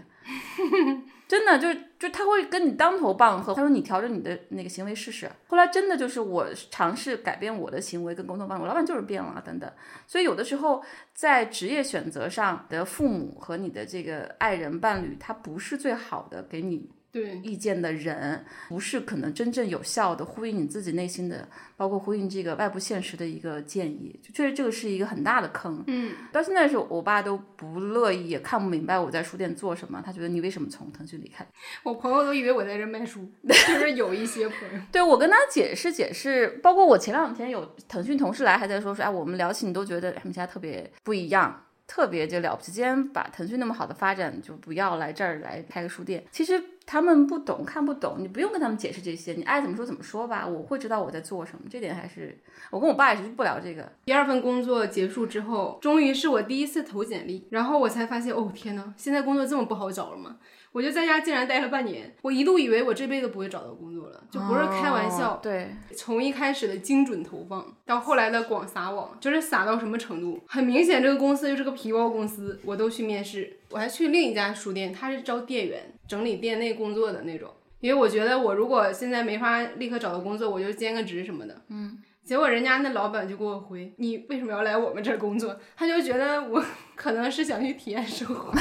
[1.28, 5.30] 真的就是就他会跟你当头棒喝，他说你调整你的那个行为试试。
[5.46, 9.70] 后来真的就是我尝试改变我的行为跟沟通方式，我老板就是变了等等。
[10.06, 16.90] 所以有的时候在职业选择上的父母和你的这个爱人伴侣，他不是最好的给你。
[17.10, 25.82] 对意见的人，不是可能真正有效的呼应你自己内心的，包括呼应这个外部现实的一个建议，就确实这个是一个很大的坑。
[25.86, 31.46] 嗯，到现在是我爸都不乐意，也看不明白我在书店做什么，他觉得你为什么从腾讯离开？
[31.82, 34.80] 我朋友都以为我在这卖书，就是有一些朋友。
[34.92, 41.64] 对我跟他解释解释，包括我前两天有腾讯同事来，还在说说，哎，我们聊起你都觉得他们家特别不一样。
[41.86, 46.22] 特别就了不起，既然把腾讯那么好的发展就不要来这儿来开个书店。
[46.30, 52.34] 其实他们不懂看不懂，你不用跟他们解释这些，你爱怎么说怎么说吧，我会知道我在做什么，这点还是
[52.70, 53.86] 我跟我爸也是不聊这个。
[54.06, 60.38] 第二份工作结束之后，终于是我第一次投简历，然后我才发现，哦天呐，现在工作这么不好找了吗？
[60.72, 65.34] 我就在家竟然待了半年，我一度以为我这辈子不会找到工作了，就不是开玩笑。
[65.34, 70.40] 哦对，从一开始的精准投放，到后来的广撒网，就是撒到什么程度？
[70.46, 73.58] 很明显，这个公司就是个皮包公司，我都去面试。
[73.70, 77.48] 我还去另一家书店，他是招店员，整理店内工作的那种。
[77.80, 81.62] 因为我觉得我如果现在没法立刻找到工作，我就兼个职什么的。
[81.68, 81.98] 嗯。
[82.24, 86.62] 结果人家那老板就给我回：“你为什么要来我们这儿工作？”他就觉得我
[86.94, 88.52] 可能是想去体验生活。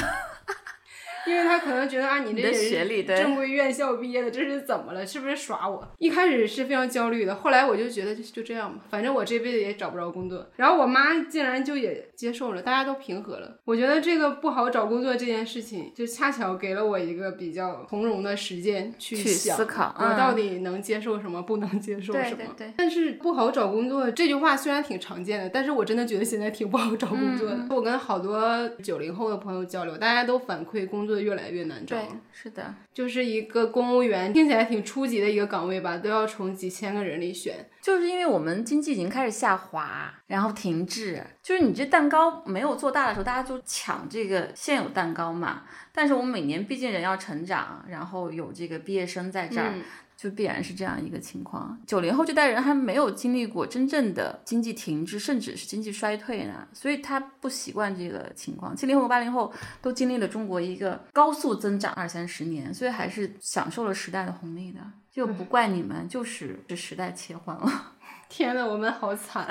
[1.28, 5.06] 因为他可能觉得啊，你这学历正规院校毕业的，这是怎么了？
[5.06, 5.86] 是不是耍我？
[5.98, 10.46] 一开始是非常焦虑的，后来我就觉得就就这样吧，反正我这辈子也找不着工作。
[10.56, 13.58] 然后我妈竟然就也接受了，大家都平和了。
[13.64, 22.54] 我觉得这个不好找工作这件事情，就恰巧给了我一个比较从容的时间去去思考我嗯到底能接受什么，不能接受什么。
[22.56, 27.54] 对对但是不好找工作这句话虽然挺常见的，但是我真的觉得现在挺不好找工作的。
[27.56, 31.96] 嗯我跟好多九零后的朋友交流，大家都反馈工作越来越难找。
[31.96, 37.54] 对，是的，就是一个公务员，听起来挺初级的一个岗位吧，都要从几千个人里选。
[37.80, 45.62] 就是因为我们经济已经开始下滑，然后停滞，就是你这蛋糕没有做大的时候，大家就抢这个现有蛋糕嘛。
[45.92, 49.72] 但是我们每年毕竟人要成长，然后有这个毕业生在这儿。
[49.74, 49.82] 嗯
[50.20, 51.80] 就必然是这样一个情况。
[51.86, 58.76] 九零后这代人还没有经历过真正的经济停滞，甚至是经济衰退呢，所以他不习惯这个情况。
[58.76, 64.80] 七零后和八零后都经历了中国一个高速增长二三十年，所以还是享受了时代的红利的。
[65.12, 67.92] 就不怪你们，就是这时代切换了。
[68.28, 69.48] 天呐，我们好惨，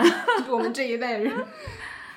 [0.49, 1.34] 我们这一代人。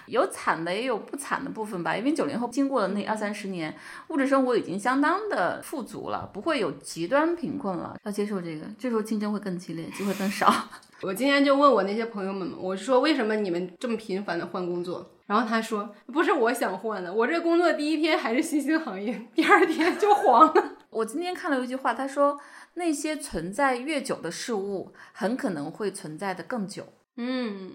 [0.06, 1.96] 有惨的，也有不惨的部分吧。
[1.96, 3.74] 因为九零后经过了那二三十年，
[4.08, 7.96] 物质生活已经相当的富足了，不会有极端贫困了。
[8.04, 10.52] 要接受这个，这时候竞争会更激烈，机会更少。
[11.02, 15.10] 我今天就问我那些朋友们，我说为什么你们这么频繁的换工作？
[15.26, 20.76] 然后他说不是我想换的，我这工作第一天还是新兴行业，第二天就黄了。
[20.90, 22.36] 我今天看了一句话，他说
[22.74, 26.84] 那些存在越久的事物，很可能会存在的更久。
[27.16, 27.70] 嗯，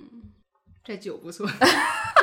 [0.83, 1.47] 这酒不错，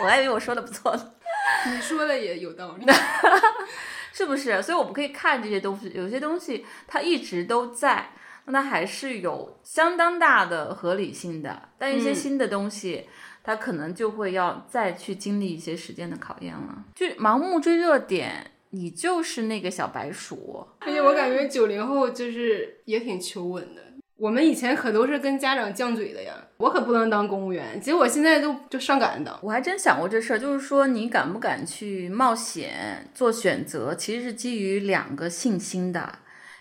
[0.00, 1.12] 我还以为我说的不错呢。
[1.70, 2.86] 你说的也有道理。
[4.12, 4.60] 是不是？
[4.62, 8.10] 所以我们可以看这些东西，有些东西它一直都在，
[8.46, 11.68] 那它还是有相当大的合理性的。
[11.78, 13.06] 但一些嗯新的东西，
[13.44, 16.84] 它可能就会要再去经历一些时间的考验了。
[16.94, 20.66] 就盲目追热点，你就是那个小白鼠。
[20.80, 23.82] 而且我感觉九零后就是也挺求稳的。
[24.16, 29.38] 我们以前可都是跟家长犟嘴的呀，我可不能当公务员，结果现在就就上赶当。
[29.42, 36.18] 我还真想过这事儿，就是说你敢不敢去冒险做选择，其实是基于两个信心的，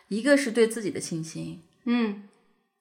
[0.08, 2.24] 一个是对自己的信心，嗯，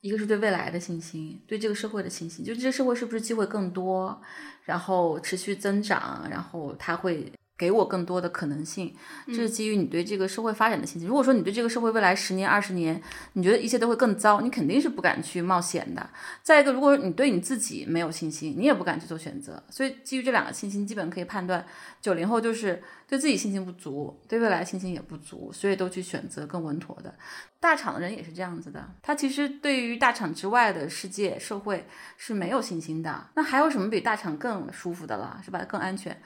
[0.01, 4.23] 一个是对未来的信心，对这个社会的信心，就这个社会是不是机会更多，
[4.64, 8.95] 然后持续增长，然后它会给我更多的可能性，
[9.27, 11.09] 这是基于你对这个社会发展的信心。
[11.09, 13.03] 如果说你对这个社会未来十年、二十年，
[13.33, 16.09] 你觉得一切都会更糟，你肯定是不敢去冒险的。
[16.45, 19.61] 再一个，如果你对你自己没有信心，你也不敢去做选择。
[19.69, 21.67] 所以基于这两个信心，基本可以判断，
[22.01, 27.13] 九零后就是对自己信心不足，对未来信心也不足，所以都去选择更稳妥的。
[27.61, 33.27] 大厂的人也是这样子的，他其实对于大厂之外的世界社会是没有信心的。
[33.35, 35.65] 那还有什么比大厂更舒服的了，是吧？
[35.69, 36.17] 更安全。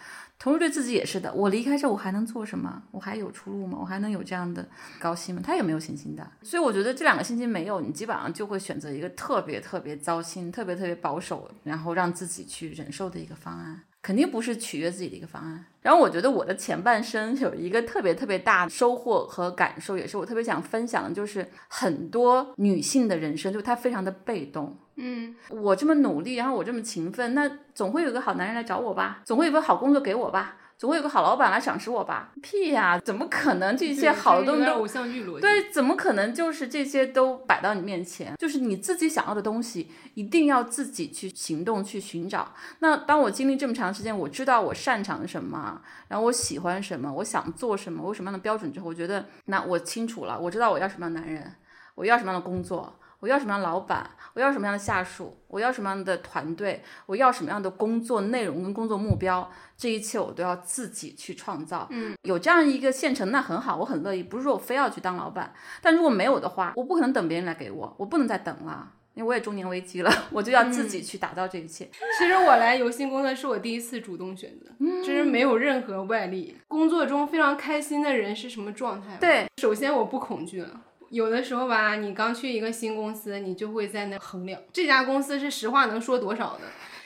[0.42, 2.82] 同时对自己也是的，我离开这我还能做什么？
[2.90, 3.78] 我还有出路吗？
[3.80, 4.68] 我还能有这样的
[4.98, 5.40] 高薪吗？
[5.40, 6.32] 他也没有信心的。
[6.42, 13.82] 所以我觉得这两个信心没有，你基本上就会选择一个特别特别糟心、特别特别保守，然后让自己去忍受的一个方案。
[14.02, 15.64] 肯定不是取悦自己的一个方案。
[15.80, 24.76] 然后我觉得我的前半生有一个特别特别大的收获和感受，也是我特别想分享的，就是很多女性的人生，就她非常的被动。
[24.96, 32.32] 嗯，我这么努力，然后我这么勤奋，那总会有个好男人来找我吧，总会有个好工作给我吧，总会有个好老板来赏识我吧？
[32.42, 35.40] 屁呀、怎么可能这些好的东西都偶像剧逻辑。
[35.40, 38.34] 对，怎么可能就是这些都摆到你面前？
[38.36, 42.52] 就是你自己想要的东西，一定要自己去行动去寻找。
[42.80, 51.54] 那当我经历这么长时间，我知道我擅长什么，然后我喜欢什么，我想做什么，我有什么样的标准之后，我觉得那我清楚了，我知道我要什么样的男人，
[51.94, 52.98] 我要什么样的工作。
[53.22, 54.04] 我要什么样的老板？
[54.34, 55.38] 我要什么样的下属？
[55.46, 56.82] 我要什么样的团队？
[57.06, 59.48] 我要什么样的工作内容跟工作目标？
[59.76, 61.86] 这一切我都要自己去创造。
[61.90, 64.24] 嗯，有这样一个现成，那很好，我很乐意。
[64.24, 68.90] 不是说我非要去当老板，但如果没有的话，我不可能等别人来给我，我不能再等了。
[69.14, 71.88] 因为我也中年危机了，我就要自己去打造这一切。
[72.18, 74.66] 其实我来游戏工作是我第一次主动选择，
[75.06, 76.56] 就是没有任何外力。
[76.66, 79.18] 工作中非常开心的人是什么状态？
[79.20, 80.80] 对，首先我不恐惧了。
[81.12, 86.62] 有的时候吧，你刚去一个新公司，你就会在那衡量这家公司是实话能说多少的，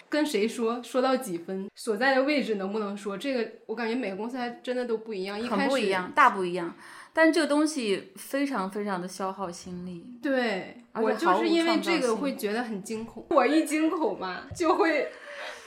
[0.09, 3.19] 跟谁说，说到几分，所在的位置能不能说。
[3.19, 6.73] 这个我感觉每个公司还真的都不一样，一开始很不一样，大不一样。
[7.13, 10.07] 但这个东西非常非常的消耗心力。
[10.23, 15.09] 对我就是因为这个会觉得很惊恐，我一惊恐吧，就会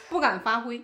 [0.07, 0.81] 不敢发挥，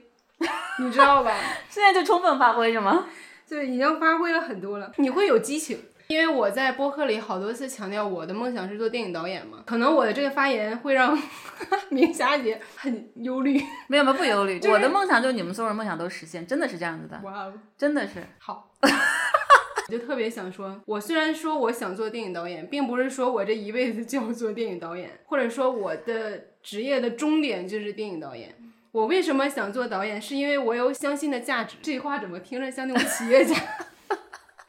[0.79, 1.33] 你知道吧？
[1.69, 3.07] 现在就充分发挥是吗？
[3.47, 5.79] 对，已经发挥了很多了，你会有激情。
[6.07, 11.17] 因为我在播客里好多次强调我的梦想是做电影导演嘛，可能我的这个发言会让
[11.89, 13.59] 明霞姐很忧虑。
[13.87, 18.23] 没有没有不忧虑， 就是我的梦想就是你们所有人梦想都实现，真的是这样子的，哇哦，真的是。
[18.39, 18.71] 好。
[19.87, 28.55] 我就特别想说，我虽然说我想做电影导演，并不是说我这一辈子就要做电影导演，或者说我的职业的终点就是电影导演。
[28.91, 30.19] 我为什么想做导演？
[30.19, 31.75] 是因为我有相信的价值。
[31.83, 33.55] 这句话怎么听着像那种企业家？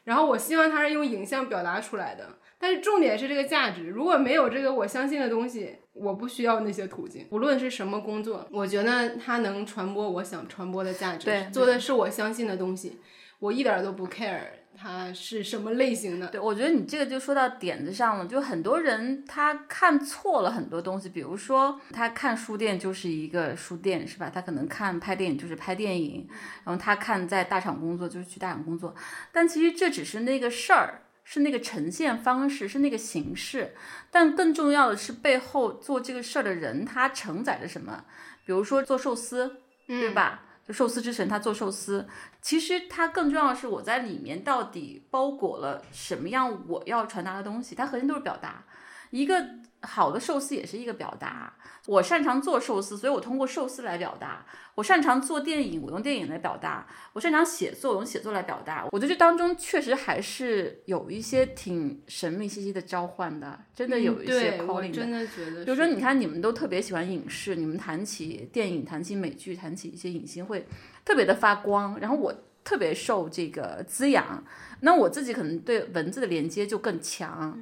[0.07, 2.25] 然后我希望它是用影像表达出来的。
[2.57, 7.27] 但是重点是这个价值，如果没有这个我相信的东西，我不需要那些途径。
[7.29, 12.97] 无论是什么工作，我觉得它能传播我想传播的价值，对做的是我相信的东西，
[13.39, 14.39] 我一点儿都不 care
[14.79, 16.27] 它是什么类型的。
[16.27, 24.29] 对，我觉得你这个就说到点子上了，就很多人他看错了很多东西，比如说他看书店就是一个书店，是吧？
[24.33, 26.27] 他可能看拍电影就是拍电影，
[26.63, 28.95] 然后他看在大厂工作就是去大厂工作，
[29.31, 31.01] 但其实这只是那个事儿。
[31.29, 33.75] 是那个呈现方式，是那个形式，
[34.09, 38.05] 但更重要的是背后做这个事儿的人，他承载着什么？
[38.45, 39.57] 比如说做寿司，
[39.87, 40.45] 对吧？
[40.67, 42.05] 就寿司之神，他做寿司，
[42.41, 48.65] 其实他更重要的是我在里面到底包裹了什么样我要传达的东西，它核心都是表达。
[49.11, 49.47] 一个
[49.81, 51.53] 好的寿司也是一个表达。
[51.87, 58.85] 我擅长做寿司，所以我通过寿司来表达；我擅长做电影，我用电影来表达；我擅长写作，我用写作来表达。
[58.91, 64.93] 我觉得这当中确实还是有一些挺神秘兮兮的召唤的，真的有一些 calling 的。
[64.93, 70.67] 真的觉得，比如说，你看你们都特别喜欢影视，你们谈起电影、谈起美剧、谈起一些影星会
[71.05, 71.97] 特别的发光。
[72.01, 72.33] 然后我
[72.65, 74.43] 特别受这个滋养，
[74.81, 77.57] 那我自己可能对文字的连接就更强。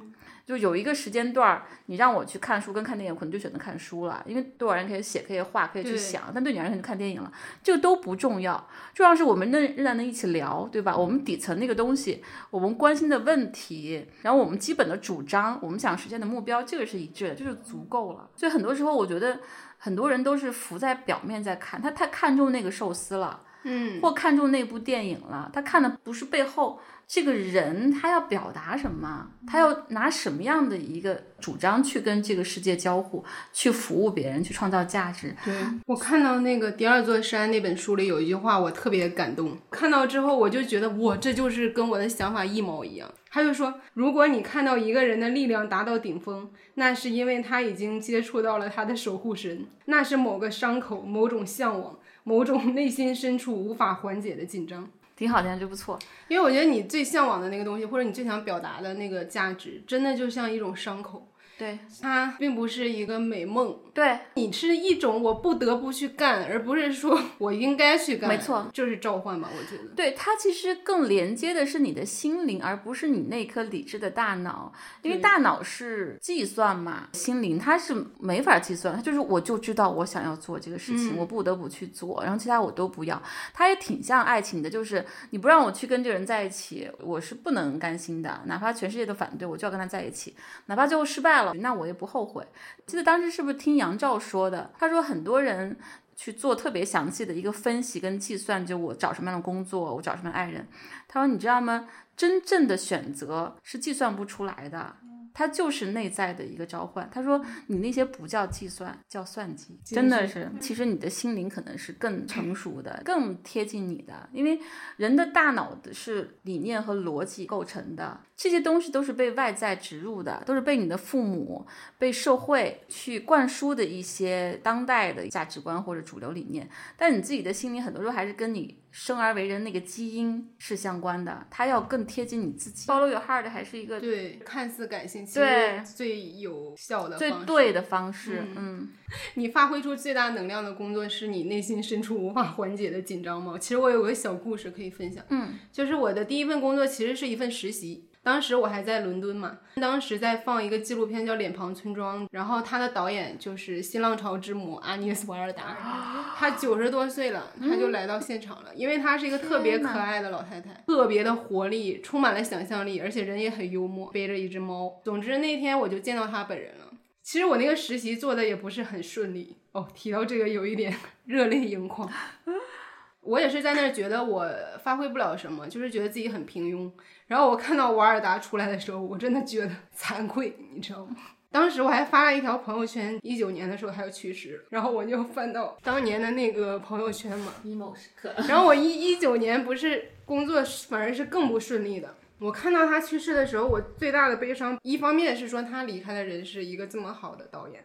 [0.46, 7.32] 就有一个时间段儿，你让我去看书跟看电影，可能就选择看书了，因为对我而言可以写、可以画、可以去对想，但对你而言可能就看电影了，
[7.64, 10.96] 这个都不重要，重要是我们能仍然能一起聊，对吧？
[10.96, 18.30] 我们底层那个东西，我们关心的问题，然后我们基本的主张，我们想实现的目标，这个是一致的，这就足够了。
[18.36, 19.40] 所以很多时候，我觉得
[19.78, 35.34] 很多人都是浮在表面在看，他太看重那个寿司了，嗯，或看重那部电影了，他看的不是背后这个人他要表达什么，他要拿什么样的一个主张去跟这个世界交互，去服务别人，去创造价值。
[35.44, 35.54] 对
[35.86, 39.56] 我看到那个《第二座山》那本书里有一句话，我特别感动。
[39.70, 43.08] 看到之后，我就觉得我，这就是跟我的想法一毛一样。
[43.30, 54.88] 他就说，如果你看到一个人的力量达到顶峰，那是因为他已经接触到了他的守护神，那是某个伤口、某种向往、某种内心深处无法缓解的紧张。
[55.16, 55.98] 挺好，听就不错。
[56.28, 61.26] 因为我觉得你最向往的那个东西，或者你最想表达的那个价值，真的就像一种伤口，
[61.58, 68.28] 对它并不是一个美梦，对，你是一种我不得不去干，而不是说 我应该去干。
[68.28, 69.48] 没错，就是召唤吧？
[69.56, 69.88] 我觉得。
[69.96, 83.22] 对，它其实更连接的是你的心灵，而不是你那颗理智的大脑，因为大脑是计算嘛，心灵它是没法计算，它就是我就知道我想要做这个事情，嗯我不得不去做，然后其他我都不要。
[83.54, 90.34] 它也挺像爱情的，就是你不让我去跟这个人在一起，我是不能甘心的，哪怕全世界都反对，我就要跟他在一起，
[90.66, 92.46] 哪怕最后失败了，那我也不后悔。
[92.86, 94.70] 记得当时是不是听杨照说的？
[94.78, 95.76] 他说很多人。
[96.18, 100.66] 去做特别详细的一个分析跟计算，就我找什么样的工作，我找什么爱人。
[101.06, 101.86] 他说：“你知道吗？
[102.16, 104.96] 真正的选择是计算不出来的，
[105.38, 110.50] 它就是内在的一个召唤。”他说：“你那些不叫计算，叫算计，真的是。
[110.58, 114.58] 其实你的心灵可能是更成熟的， 更贴近你的，因为
[114.96, 121.66] 人的大脑的是理念和逻辑构成的，这些东西都是被外在植入的，都是被你的父母、
[121.98, 126.66] 被社会去灌输的一些当代的价值观或者主流理念。
[126.96, 132.86] 但你自己的心灵很多时候还是跟你生而为人那个基因是相关的，它要更贴近你自己。
[132.90, 138.42] Follow your heart 还是一个对，看似感性，其对实最有效的最对的方式。
[138.56, 138.88] 嗯，
[139.36, 143.58] 你发挥出最大能量的工作，是你内心深处无法缓解的紧张吗？
[143.58, 145.22] 其实我有个小故事可以分享。
[145.28, 155.76] 嗯，就是我的第一份工作其实是一份实习，当时我还在伦敦嘛，当时在放一个纪录片叫《脸庞村庄》，然后他的导演就是新浪潮之母阿涅斯·瓦尔达，
[156.36, 165.00] 她九十多岁了，她就来到现场了，因为她是一个特别可爱的老太太，特别的活力，充满了想象力，而且人也很幽默，背着一只猫。
[165.04, 166.86] 总之那天我就见到她本人了。
[167.22, 170.92] 其实我那个实习做的也不是很顺利哦，提到这个有一点
[171.26, 172.10] 热泪盈眶。
[173.22, 174.48] 我也是在那儿觉得我
[174.84, 176.90] 发挥不了什么，就是觉得自己很平庸。
[177.26, 181.16] 然后我看到瓦尔达出来的时候，我真的觉得惭愧，你知道吗？
[181.50, 188.34] 当时我还发了一条朋友圈，一九年的时候他就去世了，然后我就翻到当年的那个朋友圈嘛，emo 时刻。
[188.46, 192.14] 然后我一一九年不是工作反而是更不顺利的。
[192.38, 197.82] 我看到他去世的时候，我最大的悲伤，一方面是说他离开的人是一个这么好的导演，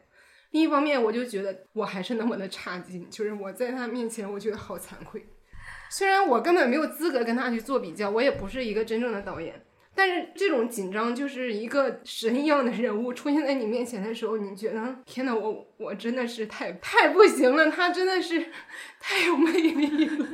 [0.49, 5.25] 另一方面我就觉得我还是那么的差劲，就是我在他面前，我觉得好惭愧。
[5.91, 9.61] 虽然我根本没有资格跟他去做比较，我也不是一个真正的导演，
[9.93, 18.45] 但是这种紧张就是一个神一样的人物出现在你面前的时候，你觉得天呐，我我真的是太太不行了，他真的是
[19.01, 20.27] 太有魅力了，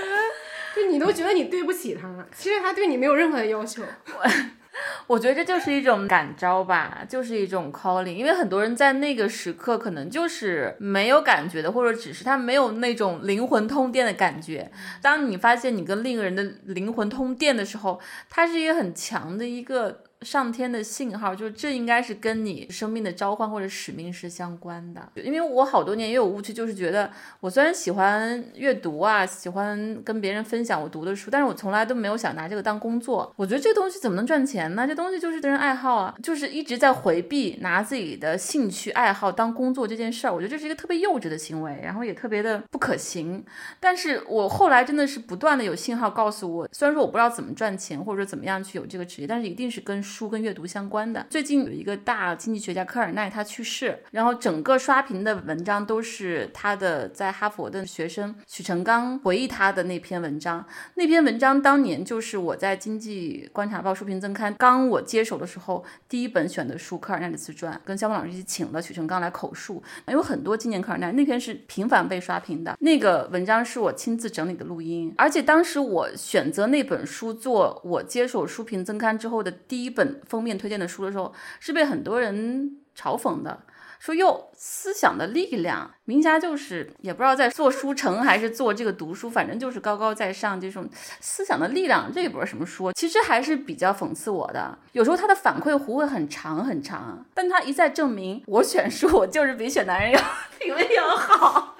[0.74, 3.82] 就你都觉得你对不起他，其实他对你没有任何的要求。
[5.06, 14.70] 我觉得这就是一种感召吧，就是一种 calling，因为很多人在那个时刻可能就是没有感觉的，或者只是他没有那种灵魂通电的感觉。
[15.00, 20.04] 当你发现你跟另一个人的灵魂通电的时候，它是一个很强的一个。
[20.24, 25.06] 上天的信号，就是这应该是跟你生命的召唤或者使命是相关的。
[25.14, 27.10] 因为我好多年也有误区，就是觉得
[27.40, 33.30] 我虽然喜欢阅读啊，喜欢跟别人分享我读的书，但是我从来都没有想拿这个当工作。
[33.36, 34.86] 我觉得这东西怎么能赚钱呢？
[34.86, 40.32] 这东西就是个人爱好啊，就是一直在回避拿自己的兴趣爱好当工作这件事儿。
[40.32, 43.44] 我觉得这是一个特别幼稚的行为，然后也特别的不可行。
[43.80, 50.02] 但是我后来真的是不断的有信号告诉我，虽然说我不知道怎么赚钱，或者说怎么样去有这个职业，但是一定是跟。
[50.14, 60.64] 书跟阅读相关的，最近有一个大经济学家科尔奈他去世，然后整个刷屏的文章都是他的在哈佛的学生许成刚回忆他的那篇文章。
[60.94, 71.10] 那篇文章当年就是我在经济观察报书评增刊刚我接手的时候第一本选的书，科尔奈的自传，跟肖邦老师一起请了许成刚来口述，有很多纪念科尔奈。
[71.10, 80.20] 那篇是频繁被刷屏的，那个文章是我亲自整理的录音，而且当时我选择那本书做我接手书评增刊之后的第一本。
[80.26, 83.62] 封面推荐的书的时候，是被很多人嘲讽的，
[84.00, 90.88] 说哟，思想的力量，名家就是也不知道在做书城还是做这个读书，反正就是高高在上，这种
[91.20, 94.76] 思想的力量这一本什么书，其实还是比较讽刺我的。
[94.92, 100.20] 有时候他的反馈弧会很长很长，但他一再证明我选书，我就是比选男人要
[100.58, 101.76] 品味要好。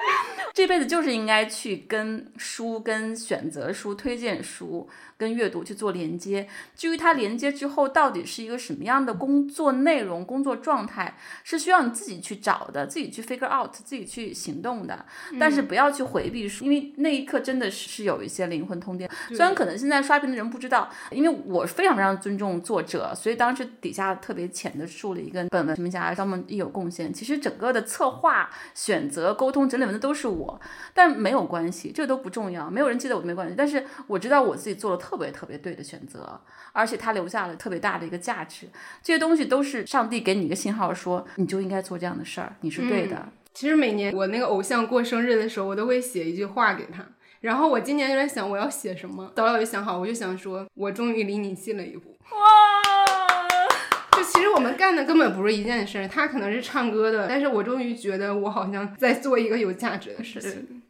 [0.53, 4.89] 这辈子就是应该去跟书、跟选择书、推荐书。
[5.17, 15.07] 跟阅读去做连接，至于它连接之后到底是一个什么样的工作内容、工作状态，是需要你自己去找的，自己去 figure out，自己去行动的。
[15.39, 19.09] 但是不要去回避书，因为那一刻真的是有一些灵魂通电。
[19.29, 27.13] 虽然可能现在刷屏的人不知道，因为我非常非常尊重作者，所以当时底下特别浅的竖了一个本文评价，他们亦有贡献。
[27.13, 30.61] 其实整个的策划、选择、沟通、整理文的都是我，
[30.93, 33.55] 但没有关系，这都不重要，没有人记得我都没关系。
[33.57, 35.04] 但是我知道我自己做了。
[35.05, 36.41] 特别特别对的选择，
[36.73, 38.67] 而且他留下了特别大的一个价值。
[39.03, 43.29] 这些东西都是上帝给你一个信号，说你就应该做这样的事儿，你是对的。
[43.53, 47.05] 其实每年我那个偶像过生日的时候，我都会写一句话给他。
[47.43, 52.17] 然后我今年就在想我要写什么，早早就想好，我就想说，我终于离你近了一步。
[52.31, 54.17] 哇！
[54.17, 60.81] 就其实我们干的根本不是一件事，他可能是唱歌的，但是我终于觉得我好像在做一个有价值的事情。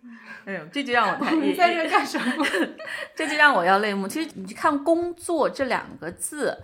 [0.47, 2.47] 哎呦，这就让我太你在这干什么？
[3.17, 4.07] 这就让我要泪目。
[4.07, 6.63] 其实你去看“工作”这两个字，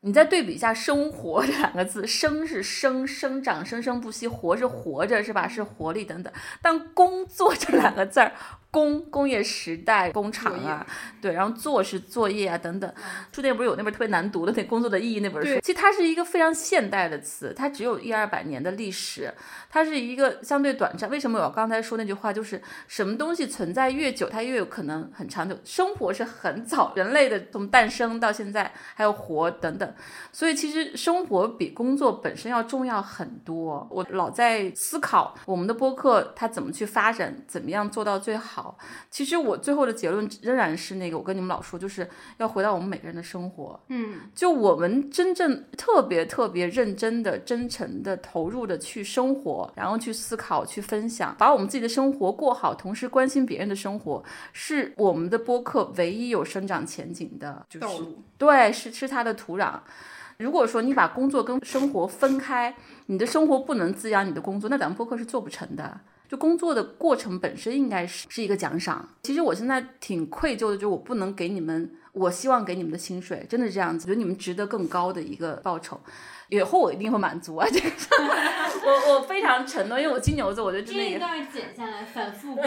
[0.00, 5.46] 你再对比一下“生活”这两个字，“生”是生生长，生生不息；“活”是活着，是吧？
[5.46, 6.32] 是活力等等。
[6.60, 8.32] 但“工作”这两个字儿。
[8.72, 10.84] 工工业时代工厂啊，
[11.20, 12.90] 对，然后做是作业啊等等。
[13.30, 15.60] 书店不是有那本特别难读的那工作的意义那本书？
[15.60, 19.30] 其实它是一个非常现代的词，它只有一二百年的历史，
[19.68, 21.10] 它是一个相对短暂。
[21.10, 22.32] 为什么我刚才说那句话？
[22.32, 25.54] 就是什么东西存在越久，它越有可能很长久。
[25.64, 29.94] 生活是很早，人类的从诞生到现在，还有活等等。
[30.32, 33.86] 所以其实生活比工作本身要重要很多。
[33.90, 38.61] 我老在思考我们的播客它怎么去发展，怎么样做到最好。
[38.62, 38.78] 好。
[39.10, 43.80] 其实我最后的结论仍然是那个，我跟你们老说，就是要回到我们每个人的生活。
[43.88, 58.22] 嗯，就我们真正特别特别认真的、真诚的、投入的去生活，然后去思考、去分享，把我们自己的生活过好，同时关心别人的生活，是我们的播客唯一有生长前景的，就是道路。
[58.38, 59.80] 对，是是它的土壤。
[60.38, 62.74] 如果说你把工作跟生活分开，
[63.06, 66.00] 你的生活不能滋养你的工作，那咱们播客是做不成的。
[66.32, 69.06] 就工作的过程本身应该是是一个奖赏。
[69.22, 76.00] 其实我现在挺愧疚的，就是我不能给你们我希望给你们的薪水，真的是这样子，觉得你们值得更高的一个报酬。
[76.48, 78.08] 以后我一定会满足啊，这个是
[78.84, 82.64] 我我非常承诺，因为我金牛座，我觉得真的也这一段剪下来反复 播。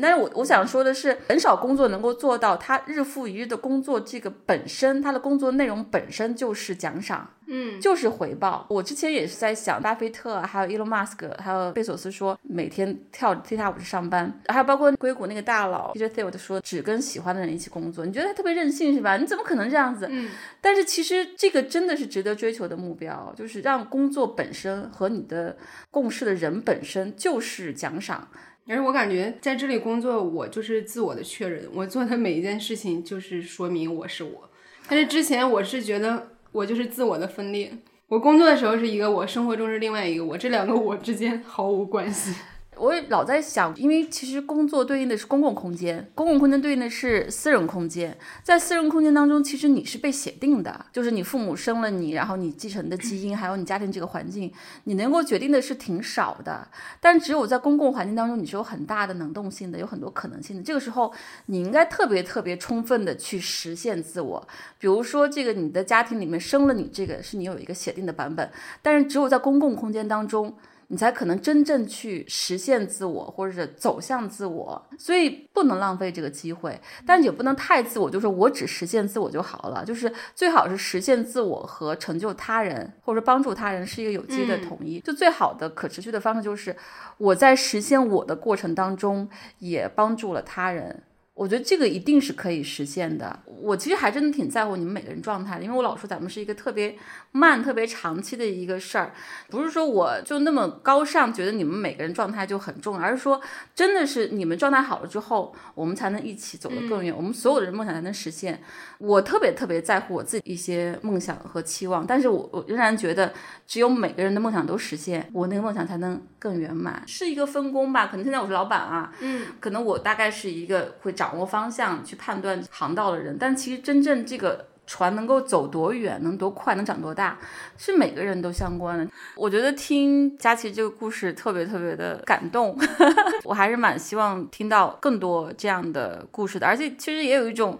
[0.00, 7.28] 但是我我想说的是，很少工作能够做到他日复一日的工作这个本身，他的工作内容本身就是奖赏。
[7.50, 8.66] 嗯，就是回报。
[8.68, 18.04] 我之前也是在想，巴菲特啊，还有伊隆马斯克，还有贝索斯说每天跳踢踏舞去上班，还有包括硅谷那个大佬 Peter Thiel 说只跟喜欢的人一起工作。
[18.04, 19.16] 你觉得他特别任性是吧？
[19.16, 20.06] 你怎么可能这样子？
[20.10, 20.30] 嗯，
[20.60, 25.56] 但是其实这个真的是值得追求的目标，就是让工作本身和你的
[25.90, 28.28] 共事的人本身就是奖赏。
[28.68, 34.50] 而且我感觉在这里工作，我就是自我的确认，我做的每一件事情就是说明我是我。
[34.86, 37.70] 但是之前我是觉得我就是自我的分裂，
[38.08, 42.34] 我工作的时候是一个我，生活中是另外一个我，这两个我之间毫无关系。
[42.80, 48.16] 我也老在想，因为其实工作对应的是公共空间，公共空间对应的是私人空间。
[48.42, 54.52] 在私人空间当中，其实你是被写定的，就是你父母生了你，然后你继承的基因，还有你家庭这个环境，
[54.84, 56.68] 你能够决定的是挺少的。
[57.00, 60.62] 但只有在公共环境当中，你是有很大的能动性的，有很多可能性的。
[60.62, 61.12] 这个时候，
[61.46, 64.48] 你应该特别特别充分的去实现自我。
[64.78, 68.50] 比如说，这个你的家庭里面生了你，这个是你有一个写定的版本，
[68.82, 70.54] 但是只有在公共空间当中。
[70.88, 84.98] 你才可能真正去实现自我，或者是走向自我，所以不能浪费这个机会，但也不能太自我，就是我只实现自我就好了，就是最好是实现自我和成就他人，或者帮助他人是一个有机的统一。
[85.00, 86.74] 就最好的可持续的方式就是
[87.18, 89.28] 我在实现我的过程当中
[89.58, 91.02] 也帮助了他人。
[91.38, 93.38] 我觉得这个一定是可以实现的。
[93.46, 96.96] 我其实还真的挺在乎你们每个人状态的，因为我老说咱们是一个特别
[97.30, 99.12] 慢、特别长期的一个事儿，
[99.48, 103.40] 不是说我就那么高尚，觉得你们每个人状态就很重要，而是说
[103.72, 108.60] 真的是你们状态好了之后，我们才能一起走得更远，我们所有的人梦想才能实现。
[108.98, 113.32] 我特别特别在乎我自己一些梦想和期望，但是我我仍然觉得，
[113.64, 117.00] 只有每个人的梦想都实现，我那个梦想才能更圆满。
[117.06, 118.08] 是一个分工吧？
[118.08, 127.38] 可能现在我是老板啊，嗯，可能我大概是一个会掌握方向、去判断航道的人，但其实真正这个船能够走多远、能多快、能长多大，
[127.76, 129.06] 是每个人都相关的。
[129.36, 132.74] 我觉得听佳琪这个故事特别特别的感动，
[133.44, 137.78] 我还是蛮希望听到更多这样的故事的，而且其实也有一种。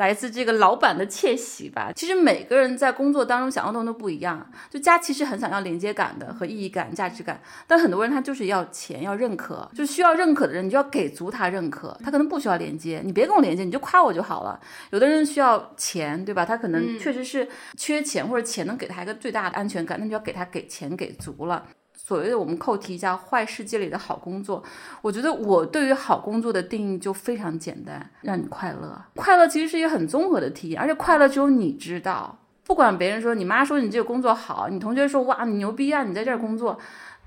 [0.00, 1.92] 来自这个老板的窃喜吧。
[1.94, 4.50] 其实每个人在工作当中想要的都不一样。
[4.70, 11.94] 就佳琪是很想要连接感的和意义感、价值感，但很多人他就是要钱、要认可，就需要认可的人，你就要给足他认可。
[12.02, 14.58] 他可能不需要连接，你别跟我连接，你就夸我就好了。
[14.90, 16.46] 有的人需要钱，对吧？
[16.46, 17.46] 他可能确实是
[17.76, 21.66] 缺钱，或者钱能给他一个最大的安全感，那就要给他给钱给足了。
[22.10, 24.60] 所谓的我们扣题叫坏世界里的好工作，
[25.00, 29.00] 我觉得我对于好工作的定义就非常简单，让你快乐。
[29.14, 32.36] 快乐其实是一个很综合的体验，而且快乐只有你知道。
[32.64, 36.76] 不管别人说，你妈说你这个工作好，你同学说哇你牛逼啊，你在这儿工作。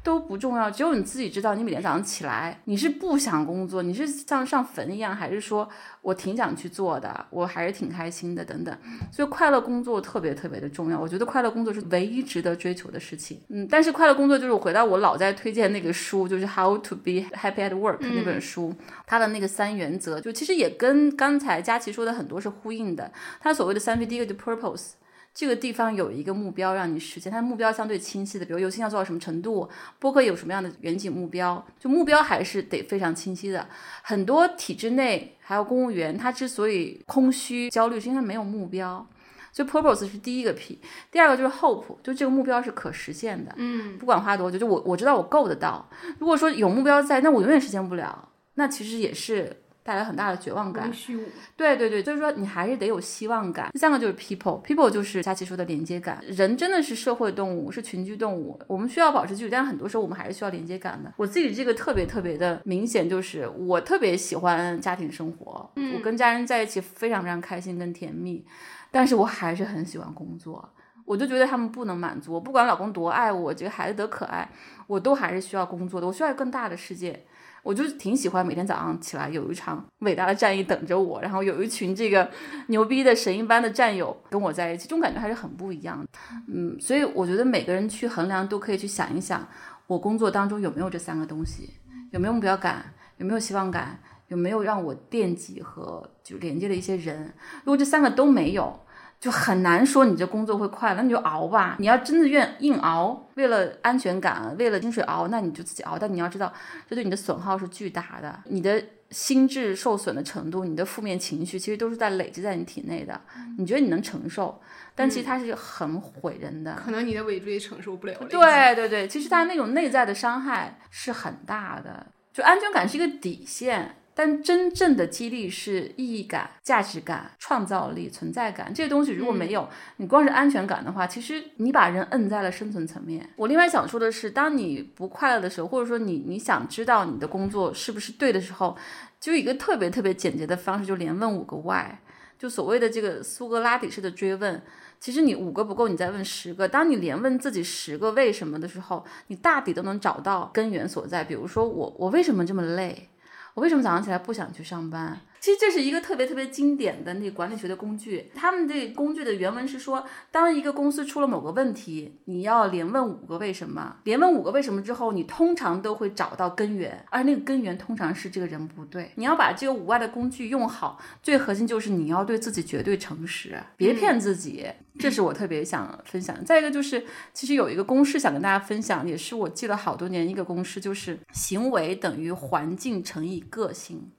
[0.03, 5.67] 都不重要，只有你自己知道，你每天早上起来，你是不想工作，你是像上坟一样，还是说
[6.01, 8.77] 我挺想去做的，我还是挺开心的，等等。
[9.11, 13.39] 所以快乐工作特别特别的重要，我觉得快乐工作是唯一值得追求的事情。
[13.47, 18.75] 嗯，但是快乐工作就是我回到我老在推荐那个书，就是《How to Be Happy at Work》那本书，
[19.07, 23.09] 它的那个三原则，就其实也跟刚才佳琪说的很多是呼应的。
[23.39, 24.91] 它所谓的三 P，第一个就 Purpose。
[25.33, 33.67] 这个地方有一个目标让你实现，它目标相对清晰的，比如游戏要做到什么程度，播客有什么样的远景目标，就目标还是得非常清晰的。
[34.03, 39.03] 很多体制内还有公务员，他之所以空虚焦虑，是因为他没有目标。
[39.51, 40.79] 所以 purpose 是第一个 P，
[41.11, 43.53] 第二个就是 hope，就这个目标是可实现的。
[43.57, 45.87] 嗯，不管花多久，就我我知道我够得到。
[46.19, 49.62] 如果说有目标在，那我永远实现不了，那其实也是。
[49.83, 51.23] 带来很大的绝望感，虚无
[51.57, 53.69] 对对对，就是说你还是得有希望感。
[53.73, 56.23] 第三个就是 people，people 就是佳琪说的连接感。
[56.25, 61.13] 人真的是社会动物，是群居动物，我们需要保持距离，但是很多时候我们还是需要连接感的。
[61.17, 68.45] 我自己这个特别特别的明显，就是我特别喜欢家庭生活，我跟家人在一起非常非常开心跟甜蜜，
[68.89, 70.73] 但是我还是很喜欢工作，
[71.03, 74.49] 我就觉得他们不能满足我，不管老公多爱我，这个孩子多可爱，
[74.87, 77.25] 我都还是需要工作的，我需要更大的世界。
[77.63, 82.29] 我就挺喜欢每天早上起来有一场伟大的战役等着我，然后有一群这个
[82.67, 86.07] 牛逼的神一般的战友跟我在一起，这种感觉还是很不一样的。
[86.47, 89.47] 嗯，所以我觉得每个人去衡量都可以去想一想，
[89.87, 91.69] 我工作当中有没有这三个东西，
[92.11, 97.33] 有没有目标感，有没有希望感，有没有让我惦记和就连接的一些人。
[97.63, 98.77] 如果这三个都没有，
[99.23, 101.77] 就很难说你这工作会快乐，那你就熬吧。
[101.79, 105.97] 你要真的愿硬熬，为了安全感，为了薪水熬，那你就自己熬。
[105.97, 106.51] 但你要知道，
[106.89, 113.21] 这对你的损耗是巨大的，你的心智受损的程度，你的负面情绪，其实都是在累积在你体内的。
[113.57, 114.59] 你觉得你能承受，
[114.93, 116.75] 但其实它是很毁人的。
[116.75, 118.13] 可能你的尾椎承受不了。
[118.29, 122.05] 对对对，其实它那种内在的伤害是很大的。
[122.33, 123.95] 就安全感是一个底线。
[124.15, 129.67] 但真正的激励是意义感、价值感、创造力、存在感这些东西，如果没有，
[129.97, 133.27] 你光是安全感的话，其实你把人摁在了生存层面。
[133.35, 138.77] 我另外想说的是，当你不快乐的时候，或者说你你想知道你的工作是不是对的时候，
[139.19, 141.97] 就一个特别特别简洁的方式，就连问五个 why，
[142.37, 144.61] 就所谓的这个苏格拉底式的追问。
[144.99, 146.65] 其实你五个不够，你再问十个。
[146.65, 151.25] 当你连问自己十个为什么的时候，你大抵都能找到根源所在。
[151.25, 153.09] 比如说我我为什么这么累？
[153.53, 155.19] 我为什么早上起来不想去上班？
[155.43, 158.31] 其实这是一个特别特别经典的那管理学的工具。
[158.33, 160.01] 他们这工具的原文是说，
[160.31, 163.97] 当一个公司出了某个问题，你要连问五个为什么。
[164.05, 169.11] 连问五个为什么之后，你通常都会找到根源，而那个根源通常是这个人不对。
[169.15, 174.65] 你要把这个五外的工具用好，最核心就是你要对自己绝对诚实，别骗自己。
[174.97, 176.41] 这是我特别想分享。
[176.45, 184.09] 再一个就是，其实有一个公式想跟大家分享，也是我记了好多年一个公式，就是行为等于环境乘以个性。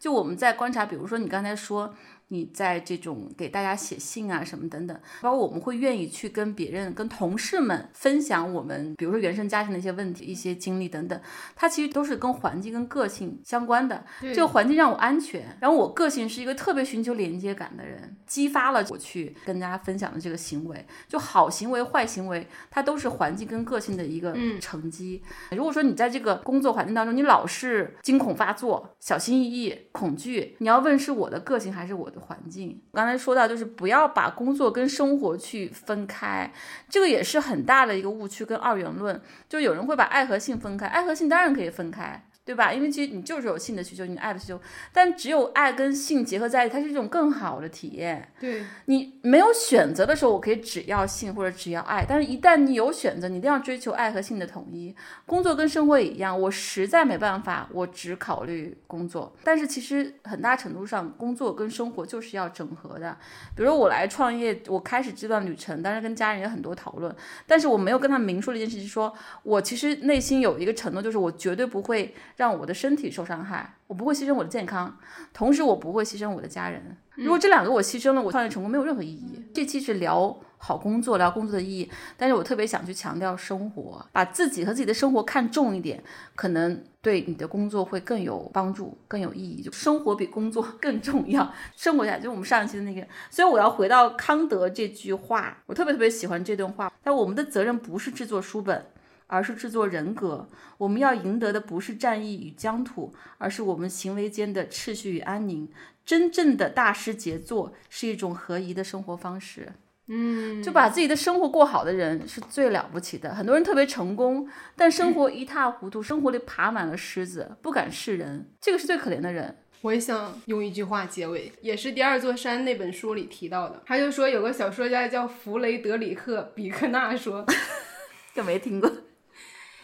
[0.00, 1.94] 就我们在观察，比如说你刚才说。
[2.32, 11.20] 你在这种给大家写信啊什么等等，包括我们会愿意去跟别人、跟同事们分享我们，比如说原生家庭的一些问题、一些经历等等，
[11.56, 14.04] 它其实都是跟环境、跟个性相关的。
[14.20, 20.86] 这个环境让我安全，然后我个性是一个特别寻求连接感的人，激发了我去跟大家分享的这个行为。
[21.08, 25.20] 就好行为、坏行为，它都是环境跟个性的一个成绩。
[25.50, 32.19] 如果说你在这个工作环境当中，你老是惊恐发作、小心翼翼、恐惧，你要问是我的个性还是我的？
[32.20, 36.52] 环境，刚才说到就是不要把工作跟生活去分开，
[36.88, 39.20] 这个也是很大的一个误区跟二元论。
[39.48, 42.22] 就有人会把爱和性分开，爱和性当然可以分开。
[42.50, 42.74] 对吧？
[42.74, 44.60] 因为其实你就是有性的需求，你爱的需求，
[44.92, 48.32] 但只有爱跟性结合在一起，它是一种更好的体验。
[48.40, 54.92] 对你没有选择的时候，我可以只要性或者只要爱，但是一旦你有选择，你一定要追求爱和性的统一。
[55.26, 59.32] 工作跟生活也一样，我实在没办法，我只考虑工作。
[59.44, 63.16] 但是其实很大程度上，工作跟生活就是要整合的。
[63.54, 67.14] 比如说我来创业，我开始这段旅程，当然跟家人也很多讨论，
[67.46, 69.14] 但是我没有跟他明说的一件事情，说
[69.44, 72.12] 我其实内心有一个承诺，就是我绝对不会。
[72.40, 74.96] 让我的身体受伤害，我不会牺牲我的健康，
[75.34, 76.96] 同时我不会牺牲我的家人。
[77.16, 79.44] 如果这两个我牺牲了，我创业成功没有任何意义。
[79.52, 86.02] 这期是聊好工作，聊工作的意义，但是我特别想去强调生活，把自己和自己的生活看重一点，
[86.34, 89.60] 可能对你的工作会更有帮助，更有意义。
[89.60, 93.06] 就生活比工作 更重要，生活下就我们上一期的那个。
[93.28, 96.90] 所以我要回到康德这句话，我特别特别喜欢这段话。
[97.02, 98.86] 但我们的责任不是制作书本。
[99.30, 105.70] 而是制作人格，我们要赢得的不是战役与疆土，而是我们行为间的秩序与安宁。
[106.04, 109.72] 真正的大师杰作是一种合宜的生活方式。
[110.08, 113.32] 嗯，就把自己的生活过好的人是最了不起的。
[113.32, 119.56] 很多人特别成功，但生活一塌糊涂，生活里爬满了虱子，不敢示人，这个是最可怜的人。
[119.82, 123.80] 我也想用一句话结尾，也是《第二座山》那本书里提到的。
[123.86, 127.46] 他就说有个小说家叫弗雷德里克·比克纳说，
[128.34, 128.90] 就没听过。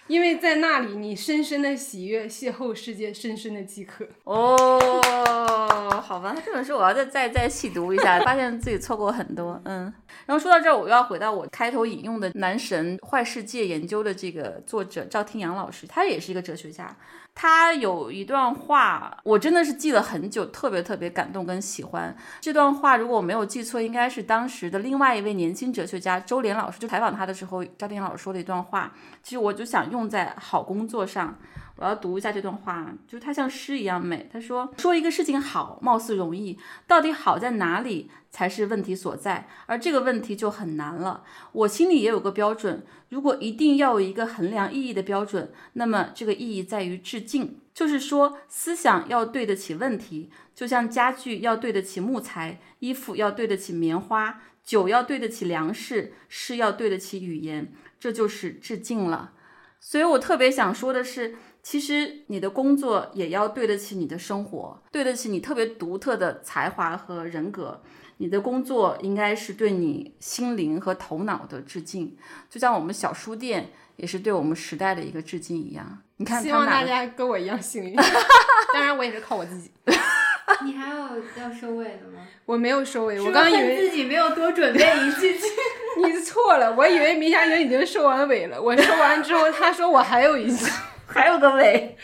[0.09, 4.07] 因为在那里，你深深的喜悦邂逅世界深深的饥渴。
[4.24, 9.61] 哦，好吧，这本书我要再再再细读一下， 发现自己错过很多。
[9.65, 9.93] 嗯，
[10.27, 16.97] 然后说到这儿，我又要回到我开头引用的《男神坏世界研究》的这个作者赵天阳老师，他也是一个哲学家。
[17.39, 22.17] 他有一段话，我真的是记了很久，特别特别感动跟喜欢。
[22.41, 28.91] 这段话如果我没有记错，应该是当时的另外一位年轻哲学家周濂老师就采访他的时候，赵天老师说的一段话。
[29.23, 31.37] 其实我就想用在好工作上。
[31.77, 34.28] 我要读一下这段话，就是它像诗一样美。
[34.32, 39.47] 他说：“说一个事情好，貌似容易，到底好在哪里才是问题所在？
[39.66, 41.23] 而这个问题就很难了。
[41.53, 57.70] 我心里也有个标准，如果一定要有一个衡量意义的标准，那么这个意义在于致敬，就是说思想要对得起问题，就像家具要对得起木材，衣服要对得起棉花，酒要对得起粮食，诗要对得起语言，
[58.01, 59.32] 这就是致敬了。
[59.78, 61.36] 所以我特别想说的是。”
[61.69, 67.83] 其实你的工作也要对得起你的生活，对得起你特别独特的才华和人格。
[68.19, 72.17] 你的工作应该是对你心灵和头脑的致敬，
[72.49, 75.99] 就像我们小书店也是对我们时代的一个致敬一样。
[76.19, 77.97] 你看，希望大家跟我一样幸运。
[78.73, 79.73] 当然，我也是靠我自己。
[80.63, 80.97] 你还有
[81.37, 82.25] 要收尾的吗？
[82.45, 85.35] 我没有收尾，我刚以为自己没有多准备一句。
[86.07, 88.63] 你错了，我以为米夏莹已经收完尾了。
[88.63, 90.65] 我收完之后，她说我还有一句。
[91.16, 91.97] 还有个尾，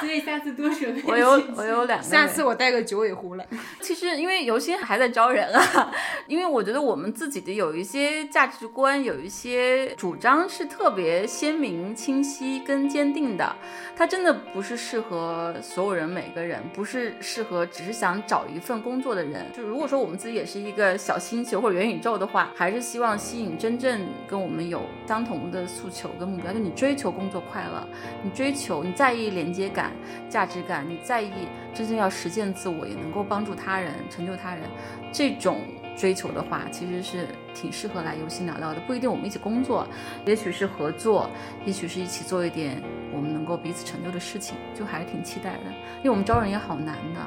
[0.00, 1.02] 所以下次多准备。
[1.06, 2.04] 我有我有两个。
[2.04, 3.46] 下次我带个九尾狐来。
[3.80, 5.92] 其实因为游心还在招人啊，
[6.26, 13.54] 因为我觉得我们自己的有一些价值观，有一些主张是特别鲜明、清晰跟坚定的。
[13.96, 19.46] 它真的不是适合所有人，每个人不是适合只是想找一份工作的人。
[19.54, 27.86] 就如果说我们自己也是一个小星球或者元宇宙的话，还是希望吸引真正跟我们有相同的诉求跟目标，就你追求工作快乐，
[28.22, 28.54] 你追。
[28.60, 29.90] 求你在意连接感、
[30.28, 31.30] 价值感，你在意
[31.72, 34.64] 真正要实现自我，也能够帮助他人、成就他人，
[35.10, 35.62] 这种
[35.96, 38.80] 追求的话，其实是挺适合来游戏聊聊的。
[38.80, 39.86] 不一定我们一起工作，
[40.26, 41.30] 也许是合作，
[41.64, 42.82] 也许是一起做一点
[43.14, 45.70] 我们能够彼此成就的事情，就还是挺期待的。
[45.98, 47.20] 因为我们招人也好难的。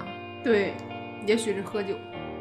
[0.44, 0.73] 对，
[1.26, 1.95] 也许是喝酒，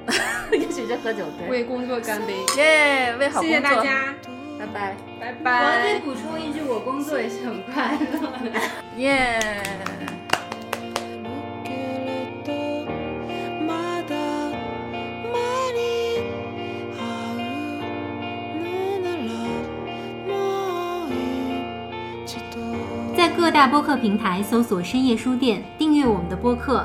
[0.52, 3.48] 也许是喝酒，对，为工作干杯，耶，为好工作。
[3.48, 4.14] 谢谢大家。
[4.62, 4.97] 拜拜。
[5.18, 5.60] 拜拜！
[5.60, 8.30] 我再补充一句，我工作也是很快乐。
[8.97, 9.40] 耶！
[23.16, 26.84] 在各大播客平台搜索“深夜书店”，订阅我们的播客；